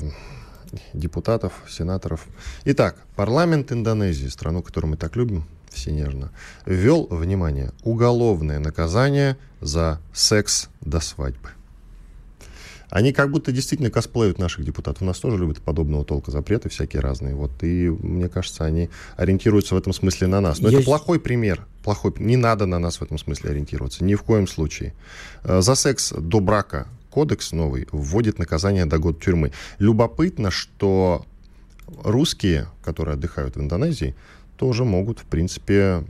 [0.93, 2.25] депутатов, сенаторов.
[2.65, 6.31] Итак, парламент Индонезии, страну, которую мы так любим, все нежно,
[6.65, 11.49] ввел, внимание, уголовное наказание за секс до свадьбы.
[12.89, 15.01] Они как будто действительно косплеют наших депутатов.
[15.01, 17.35] У нас тоже любят подобного толка запреты всякие разные.
[17.35, 20.59] Вот, и мне кажется, они ориентируются в этом смысле на нас.
[20.61, 20.77] Но Я...
[20.77, 21.65] это плохой пример.
[21.83, 22.13] Плохой.
[22.17, 24.05] Не надо на нас в этом смысле ориентироваться.
[24.05, 24.93] Ни в коем случае.
[25.43, 29.51] Э, за секс до брака кодекс новый вводит наказание до года тюрьмы.
[29.79, 31.25] Любопытно, что
[32.03, 34.15] русские, которые отдыхают в Индонезии,
[34.55, 36.03] тоже могут, в принципе,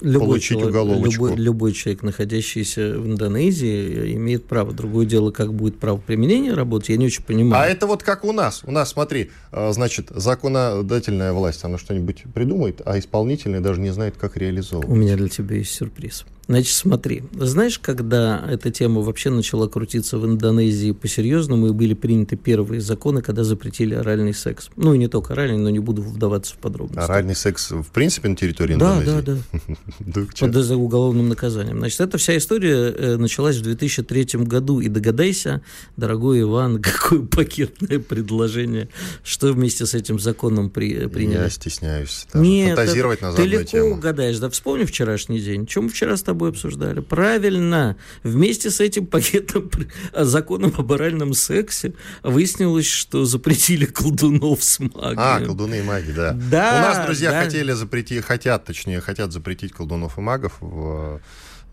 [0.00, 1.26] любой получить человек, уголовочку.
[1.26, 4.72] Любой, любой человек, находящийся в Индонезии, имеет право.
[4.72, 7.62] Другое дело, как будет право применения работать, я не очень понимаю.
[7.62, 8.62] А это вот как у нас.
[8.64, 14.16] У нас, смотри, а, значит, законодательная власть, она что-нибудь придумает, а исполнительная даже не знает,
[14.16, 14.88] как реализовывать.
[14.88, 16.24] У меня для тебя есть сюрприз.
[16.48, 22.36] Значит, смотри, знаешь, когда эта тема вообще начала крутиться в Индонезии по-серьезному, и были приняты
[22.36, 24.70] первые законы, когда запретили оральный секс.
[24.76, 27.00] Ну, и не только оральный, но не буду вдаваться в подробности.
[27.00, 29.06] Оральный секс, в принципе, на территории Индонезии?
[29.06, 29.74] Да, да, да.
[30.40, 31.78] Под уголовным наказанием.
[31.78, 35.62] Значит, эта вся история э, началась в 2003 году, и догадайся,
[35.96, 38.88] дорогой Иван, какое пакетное предложение,
[39.24, 41.38] что вместе с этим законом при, приняли.
[41.38, 43.70] Я стесняюсь даже Нет, фантазировать на заданную тему.
[43.70, 45.66] Ты легко угадаешь, да, вспомни вчерашний день.
[45.66, 47.00] Чем мы вчера с тобой тобой обсуждали.
[47.00, 47.96] Правильно.
[48.22, 49.70] Вместе с этим пакетом
[50.14, 55.16] законом об оральном сексе выяснилось, что запретили колдунов с магией.
[55.16, 56.32] А, колдуны и маги, да.
[56.50, 56.78] Да.
[56.78, 57.42] У нас друзья да.
[57.42, 61.20] хотели запретить, хотят, точнее, хотят запретить колдунов и магов в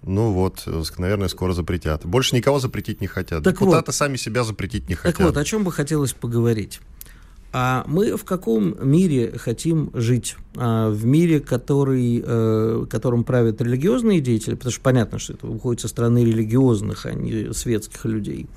[0.06, 2.06] ну вот, наверное, скоро запретят.
[2.06, 3.44] Больше никого запретить не хотят.
[3.44, 5.16] Так Депутаты вот, сами себя запретить не хотят.
[5.16, 6.82] Так вот, о чем бы хотелось поговорить.
[7.56, 10.36] А мы в каком мире хотим жить?
[10.56, 15.82] А в мире, который, э, которым правят религиозные деятели, потому что понятно, что это уходит
[15.82, 18.48] со стороны религиозных, а не светских людей.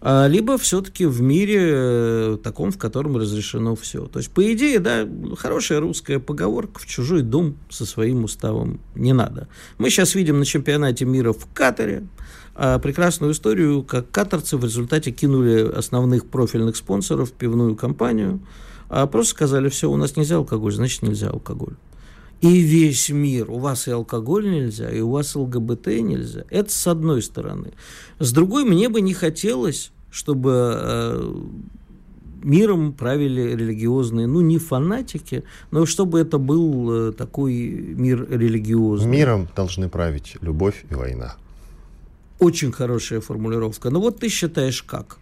[0.00, 4.06] А, либо все-таки в мире э, таком, в котором разрешено все.
[4.06, 9.12] То есть, по идее, да, хорошая русская поговорка «в чужой дом со своим уставом не
[9.12, 9.48] надо».
[9.78, 12.06] Мы сейчас видим на чемпионате мира в Катаре,
[12.54, 18.40] а, прекрасную историю, как катарцы в результате кинули основных профильных спонсоров, пивную компанию,
[18.88, 21.74] а просто сказали, все, у нас нельзя алкоголь, значит нельзя алкоголь.
[22.40, 26.44] И весь мир, у вас и алкоголь нельзя, и у вас ЛГБТ нельзя.
[26.50, 27.72] Это с одной стороны.
[28.20, 31.34] С другой, мне бы не хотелось, чтобы э,
[32.42, 37.54] миром правили религиозные, ну, не фанатики, но чтобы это был э, такой
[37.96, 39.10] мир религиозный.
[39.10, 41.34] Миром должны править любовь и война.
[42.38, 43.90] Очень хорошая формулировка.
[43.90, 45.18] Но вот ты считаешь как?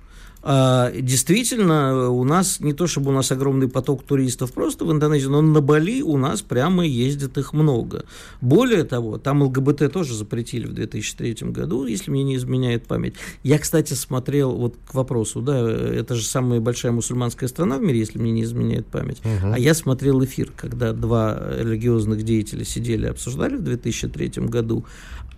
[0.48, 5.26] А, действительно, у нас не то чтобы у нас огромный поток туристов просто в Индонезии,
[5.26, 8.04] но на Бали у нас прямо ездит их много.
[8.40, 13.14] Более того, там ЛГБТ тоже запретили в 2003 году, если мне не изменяет память.
[13.42, 17.98] Я, кстати, смотрел, вот к вопросу, да, это же самая большая мусульманская страна в мире,
[17.98, 19.18] если мне не изменяет память.
[19.24, 19.52] Угу.
[19.54, 24.84] А я смотрел эфир, когда два религиозных деятеля сидели, обсуждали в 2003 году,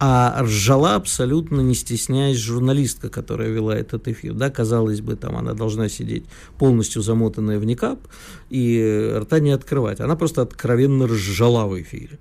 [0.01, 4.35] а ржала абсолютно не стесняясь журналистка, которая вела этот эфир.
[4.35, 6.25] Да, казалось бы, там она должна сидеть
[6.59, 7.99] полностью замотанная в никап
[8.51, 10.01] и рта не открывать.
[10.01, 12.19] Она просто откровенно ржала в эфире.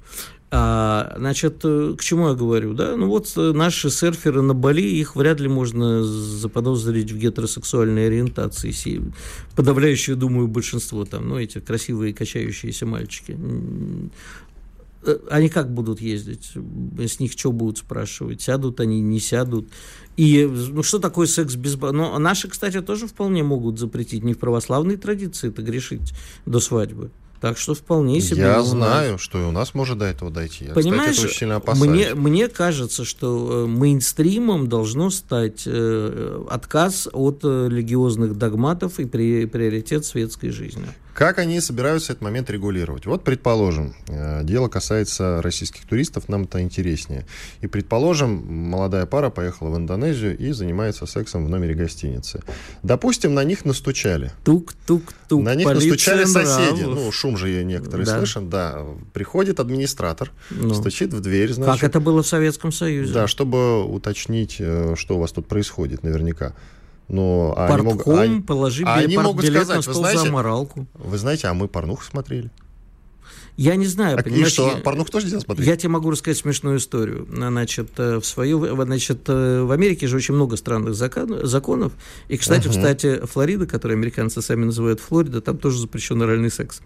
[0.50, 2.96] А, значит, к чему я говорю, да?
[2.96, 9.12] Ну вот наши серферы на Бали, их вряд ли можно заподозрить в гетеросексуальной ориентации.
[9.58, 13.38] Подавляющее, думаю, большинство там, ну, эти красивые качающиеся мальчики.
[15.08, 16.52] Э, они как будут ездить?
[16.98, 18.42] С них что будут спрашивать?
[18.42, 19.70] Сядут они, не сядут?
[20.18, 21.76] И ну, что такое секс без...
[21.76, 24.24] Ну, наши, кстати, тоже вполне могут запретить.
[24.24, 26.14] Не в православной традиции это грешить
[26.46, 27.12] до свадьбы.
[27.40, 28.42] Так что вполне себе.
[28.42, 29.22] Я знаю, нас...
[29.22, 30.66] что и у нас может до этого дойти.
[30.66, 37.08] Я, Понимаешь, кстати, очень сильно Мне, мне кажется, что э, мейнстримом должно стать э, отказ
[37.14, 40.88] от э, религиозных догматов и при, приоритет светской жизни.
[41.18, 43.08] Как они собираются этот момент регулировать?
[43.08, 47.26] Вот, предположим, э, дело касается российских туристов, нам это интереснее.
[47.62, 52.44] И, предположим, молодая пара поехала в Индонезию и занимается сексом в номере гостиницы.
[52.84, 54.32] Допустим, на них настучали.
[54.44, 55.42] Тук-тук-тук.
[55.42, 56.84] На них настучали соседи.
[56.84, 58.18] Ну, шум же некоторые да.
[58.20, 58.52] слышен.
[58.52, 58.86] Да.
[59.12, 60.76] Приходит администратор, ну.
[60.76, 61.52] стучит в дверь.
[61.52, 63.12] Значит, как это было в Советском Союзе.
[63.12, 66.54] Да, чтобы уточнить, э, что у вас тут происходит наверняка.
[67.08, 70.32] Но а они могут, они, положи а они могут сказать, на стол вы знаете, за
[70.32, 70.88] моралку.
[70.94, 72.52] Вы знаете, а мы порнуху смотрели.
[73.56, 75.68] Я не знаю, а понимаешь, что, я, порнуху тоже нельзя смотреть?
[75.68, 77.28] Я тебе могу рассказать смешную историю.
[77.32, 81.94] Значит, э, в, свою, значит, э, в Америке же очень много странных закон, законов.
[82.28, 82.70] И, кстати, uh-huh.
[82.70, 86.82] в штате Флорида, который американцы сами называют Флорида, там тоже запрещен оральный секс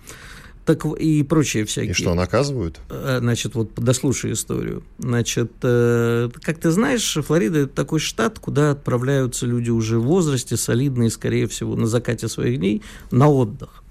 [0.66, 1.91] так и прочие всякие.
[1.91, 2.80] И что, наказывают?
[2.89, 4.84] Э, значит, вот дослушай историю.
[4.99, 10.57] Значит, э, как ты знаешь, Флорида– это такой штат, куда отправляются люди уже в возрасте,
[10.57, 13.84] солидные, скорее всего, на закате своих дней, на отдых.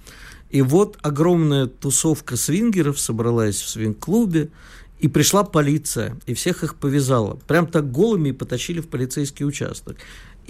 [0.51, 4.51] И вот огромная тусовка свингеров собралась в свинг-клубе,
[5.01, 7.39] и пришла полиция, и всех их повязала.
[7.47, 9.97] Прям так голыми потащили в полицейский участок.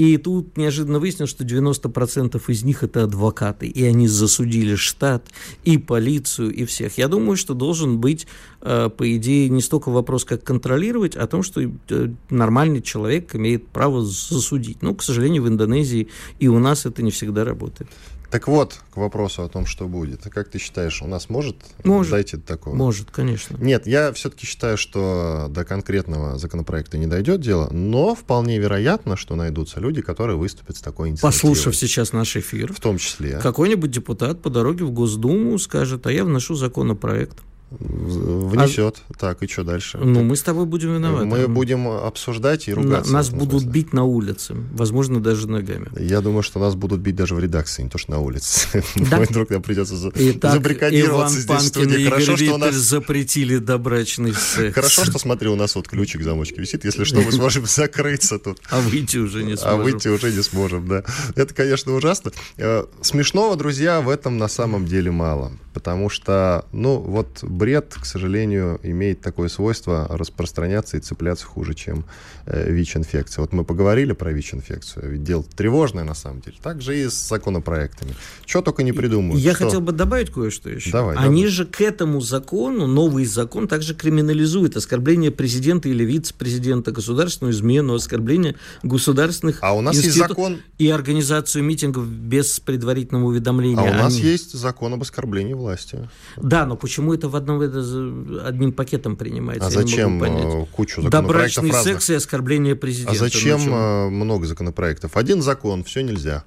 [0.00, 5.26] И тут неожиданно выяснилось, что 90% из них это адвокаты, и они засудили штат,
[5.64, 6.96] и полицию, и всех.
[6.96, 8.26] Я думаю, что должен быть,
[8.60, 13.66] по идее, не столько вопрос, как контролировать, а о том, что э, нормальный человек имеет
[13.68, 14.82] право засудить.
[14.82, 16.08] Ну, к сожалению, в Индонезии
[16.38, 17.88] и у нас это не всегда работает.
[18.30, 20.22] Так вот, к вопросу о том, что будет.
[20.22, 22.76] Как ты считаешь, у нас может, может дойти до такого?
[22.76, 23.56] Может, конечно.
[23.56, 29.34] Нет, я все-таки считаю, что до конкретного законопроекта не дойдет дело, но вполне вероятно, что
[29.34, 31.32] найдутся люди, которые выступят с такой инициативой.
[31.32, 32.72] Послушав сейчас наш эфир.
[32.72, 33.40] В том числе.
[33.42, 37.36] Какой-нибудь депутат по дороге в Госдуму скажет, а я вношу законопроект
[37.70, 39.02] внесет.
[39.08, 39.14] А...
[39.14, 39.98] Так, и что дальше?
[39.98, 41.26] Ну, мы с тобой будем виноваты.
[41.26, 43.12] Мы будем обсуждать и ругаться.
[43.12, 45.88] На, нас будут бить на улице, возможно, даже ногами.
[45.98, 48.82] Я думаю, что нас будут бить даже в редакции, не то что на улице.
[48.96, 49.20] Да?
[49.30, 54.32] Вдруг нам придется Итак, забрикадироваться Иван здесь Панкин и Хорошо, что у нас запретили добрачный
[54.32, 54.74] секс.
[54.74, 56.84] Хорошо, что, смотри, у нас вот ключик замочки висит.
[56.84, 58.60] Если что, мы сможем закрыться тут.
[58.70, 59.80] А выйти уже не сможем.
[59.80, 61.04] А выйти уже не сможем, да.
[61.36, 62.32] Это, конечно, ужасно.
[62.56, 65.52] Э, смешного, друзья, в этом на самом деле мало.
[65.72, 72.04] Потому что, ну, вот бред, к сожалению, имеет такое свойство распространяться и цепляться хуже, чем
[72.46, 73.42] э, ВИЧ-инфекция.
[73.42, 76.56] Вот мы поговорили про ВИЧ-инфекцию, ведь дело тревожное на самом деле.
[76.62, 78.14] Так же и с законопроектами.
[78.46, 79.38] Что только не придумают.
[79.40, 79.64] Я что?
[79.66, 80.90] хотел бы добавить кое-что еще.
[80.90, 81.50] Давай, Они давай.
[81.50, 88.56] же к этому закону, новый закон, также криминализует оскорбление президента или вице-президента, государственную измену, оскорбление
[88.82, 90.58] государственных А у нас есть закон...
[90.78, 93.90] И организацию митингов без предварительного уведомления.
[93.90, 94.22] А у нас Они...
[94.22, 96.08] есть закон об оскорблении власти.
[96.38, 99.66] Да, но почему это в одном это одним пакетом принимается?
[99.66, 101.94] А зачем э, кучу законопроектов Добрачный разных?
[101.94, 103.12] секс и оскорбление президента.
[103.12, 105.16] А зачем ну, много законопроектов?
[105.16, 106.44] Один закон, все нельзя.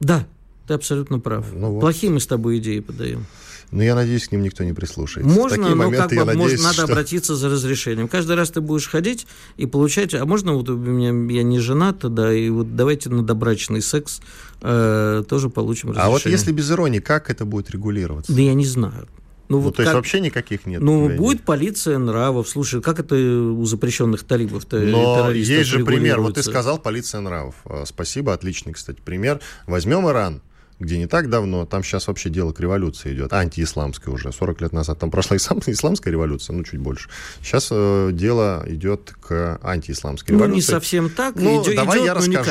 [0.00, 0.26] Да,
[0.66, 1.46] ты абсолютно прав.
[1.52, 1.80] Ну, вот.
[1.80, 3.26] Плохие мы с тобой идеи подаем.
[3.70, 5.34] Но я надеюсь, к ним никто не прислушается.
[5.34, 6.84] Можно, но моменты, как бы, надеюсь, может, надо что...
[6.84, 8.08] обратиться за разрешением.
[8.08, 9.26] Каждый раз ты будешь ходить
[9.58, 10.14] и получать...
[10.14, 11.08] А можно вот у меня...
[11.34, 14.20] Я не женат, да, и вот давайте на добрачный секс
[14.62, 16.08] э, тоже получим разрешение.
[16.08, 18.32] А вот если без иронии, как это будет регулироваться?
[18.32, 19.06] Да я не знаю.
[19.48, 19.86] Ну, ну вот то как...
[19.86, 20.80] есть вообще никаких нет?
[20.80, 22.48] Ну, будет полиция нравов.
[22.48, 24.78] Слушай, как это у запрещенных талибов-то?
[24.78, 26.20] Но есть же пример.
[26.20, 27.54] Вот ты сказал полиция нравов.
[27.64, 29.40] А, спасибо, отличный, кстати, пример.
[29.66, 30.42] Возьмем Иран
[30.80, 34.72] где не так давно, там сейчас вообще дело к революции идет, антиисламская уже, 40 лет
[34.72, 37.08] назад там прошла исламская революция, ну, чуть больше.
[37.42, 40.50] Сейчас э, дело идет к антиисламской революции.
[40.50, 42.50] Ну, не совсем так, ну, идет, давай идет, я расскажу.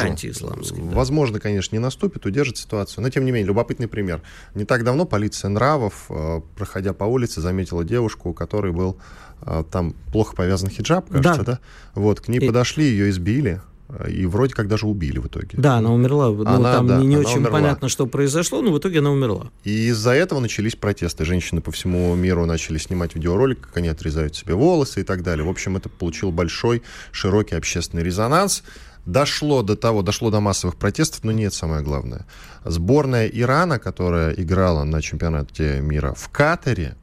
[0.76, 0.90] не.
[0.94, 4.22] Возможно, конечно, не наступит, удержит ситуацию, но, тем не менее, любопытный пример.
[4.56, 8.98] Не так давно полиция нравов, э, проходя по улице, заметила девушку, у которой был
[9.42, 11.52] э, там плохо повязан хиджаб, кажется, да?
[11.54, 11.60] да?
[11.96, 12.48] Вот, к ней И...
[12.48, 13.62] подошли, ее избили,
[14.10, 15.50] и вроде как даже убили в итоге.
[15.54, 16.30] Да, она умерла.
[16.30, 17.52] Ну, она, там да, не, не очень умерла.
[17.52, 19.50] понятно, что произошло, но в итоге она умерла.
[19.64, 21.24] И из-за этого начались протесты.
[21.24, 25.46] Женщины по всему миру начали снимать видеоролик, как они отрезают себе волосы и так далее.
[25.46, 28.64] В общем, это получил большой, широкий общественный резонанс.
[29.06, 32.26] Дошло до того, дошло до массовых протестов, но нет, самое главное.
[32.66, 36.98] Сборная Ирана, которая играла на чемпионате мира в Катаре,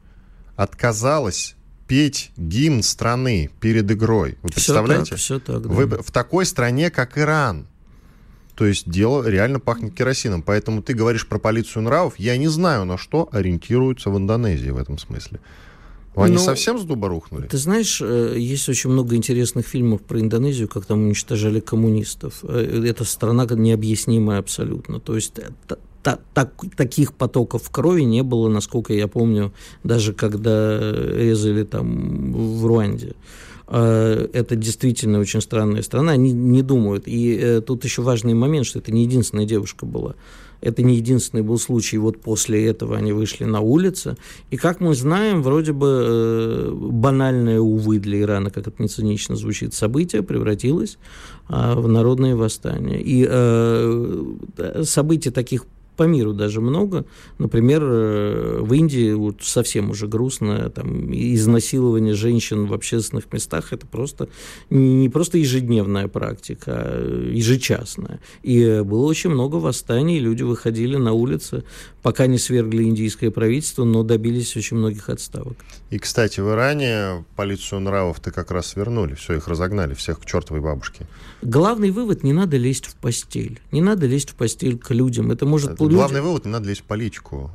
[0.55, 1.54] отказалась
[1.87, 4.37] петь гимн страны перед игрой.
[4.41, 5.15] Вы представляете?
[5.15, 5.69] Все так, все так, да.
[5.69, 7.67] Вы в такой стране, как Иран.
[8.55, 10.41] То есть дело реально пахнет керосином.
[10.41, 12.15] Поэтому ты говоришь про полицию нравов.
[12.17, 15.39] Я не знаю, на что ориентируются в Индонезии в этом смысле.
[16.15, 17.47] Они ну, совсем с дуба рухнули?
[17.47, 22.39] Ты знаешь, э, есть очень много интересных фильмов про Индонезию, как там уничтожали коммунистов.
[22.43, 25.01] Э, это страна необъяснимая абсолютно.
[25.01, 25.33] То есть
[26.05, 29.51] та, так, таких потоков крови не было, насколько я помню,
[29.83, 33.15] даже когда резали там в Руанде.
[33.67, 37.07] А, это действительно очень странная страна, они не думают.
[37.07, 40.13] И э, тут еще важный момент, что это не единственная девушка была.
[40.61, 41.97] Это не единственный был случай.
[41.97, 44.15] Вот после этого они вышли на улицы.
[44.51, 49.35] И, как мы знаем, вроде бы э, банальное, увы, для Ирана, как это не цинично
[49.35, 50.99] звучит, событие превратилось
[51.47, 53.01] а, в народные восстания.
[53.01, 57.05] И э, событий таких по миру даже много.
[57.37, 63.85] Например, э, в Индии вот совсем уже грустно, там, изнасилование женщин в общественных местах– это
[63.87, 64.29] просто
[64.69, 68.19] не просто ежедневная практика, а ежечасная.
[68.43, 71.63] И было очень много восстаний, люди выходили на улицы,
[72.05, 75.57] пока не свергли индийское правительство, но добились очень многих отставок.
[75.89, 80.61] И, кстати, в Иране полицию нравов-то как раз вернули, все, их разогнали, всех к чертовой
[80.61, 81.07] бабушке.
[81.41, 83.59] Главный вывод– не надо лезть в постель.
[83.71, 85.31] Не надо лезть в постель к людям.
[85.31, 85.77] Это может.
[85.79, 87.49] Главный вывод, не надо лезть в политику.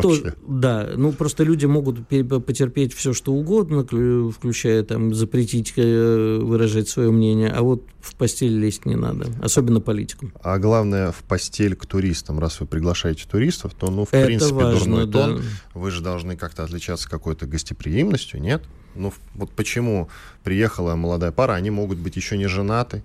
[0.00, 0.16] То,
[0.46, 3.84] да, ну просто люди могут потерпеть все, что угодно,
[4.30, 9.80] включая там запретить э, выражать свое мнение, а вот в постель лезть не надо, особенно
[9.80, 10.32] политикам.
[10.42, 12.38] А главное, в постель к туристам.
[12.38, 15.26] Раз вы приглашаете туристов, то, ну, в Это принципе, важно, дурной да.
[15.26, 15.42] тон.
[15.74, 18.62] Вы же должны как-то отличаться какой-то гостеприимностью, нет?
[18.94, 20.08] Ну, вот почему
[20.42, 23.02] приехала молодая пара, они могут быть еще не женаты,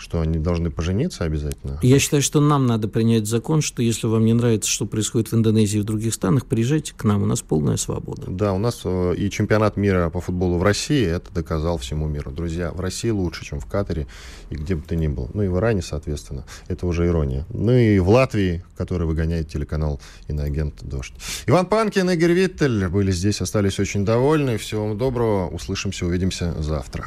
[0.00, 1.78] что они должны пожениться обязательно?
[1.82, 5.34] Я считаю, что нам надо принять закон, что если вам не нравится, что происходит в
[5.34, 8.22] Индонезии и в других странах, приезжайте к нам, у нас полная свобода.
[8.26, 12.30] Да, у нас э, и чемпионат мира по футболу в России это доказал всему миру.
[12.30, 14.06] Друзья, в России лучше, чем в Катаре
[14.48, 15.30] и где бы ты ни был.
[15.34, 16.46] Ну и в Иране, соответственно.
[16.68, 17.46] Это уже ирония.
[17.50, 21.12] Ну и в Латвии, который выгоняет телеканал иноагент «Дождь».
[21.46, 24.56] Иван Панкин, Игорь Виттель были здесь, остались очень довольны.
[24.56, 25.48] Всего вам доброго.
[25.48, 27.06] Услышимся, увидимся завтра.